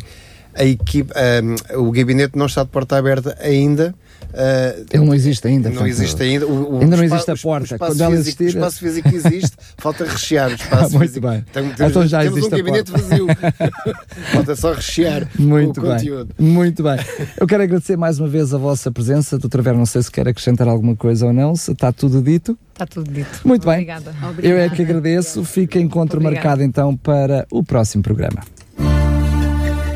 [0.53, 1.11] a equipe,
[1.73, 3.95] um, o gabinete não está de porta aberta ainda
[4.33, 5.69] Uh, Ele não existe ainda.
[5.69, 6.47] Não existe ainda.
[6.47, 7.73] O, o ainda não existe a porta.
[7.73, 8.43] O espaço, físico, existir...
[8.43, 11.27] o espaço físico existe, falta rechear o espaço Muito físico.
[11.27, 11.45] bem.
[11.51, 13.27] Tem, temos, então já temos existe um gabinete vazio.
[14.31, 15.91] falta só rechear Muito o bem.
[15.91, 16.35] conteúdo.
[16.39, 16.97] Muito bem.
[17.39, 19.37] Eu quero agradecer mais uma vez a vossa presença.
[19.37, 22.57] Doutor Vera, não sei se quer acrescentar alguma coisa ou não, se está tudo dito.
[22.73, 23.41] Está tudo dito.
[23.43, 24.11] Muito Obrigada.
[24.11, 24.29] bem.
[24.29, 24.47] Obrigada.
[24.47, 25.43] Eu é que agradeço.
[25.43, 26.35] Fica encontro Obrigada.
[26.47, 28.41] marcado então para o próximo programa.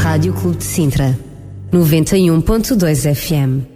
[0.00, 1.18] Rádio Clube de Sintra,
[1.72, 3.69] 91.2 FM.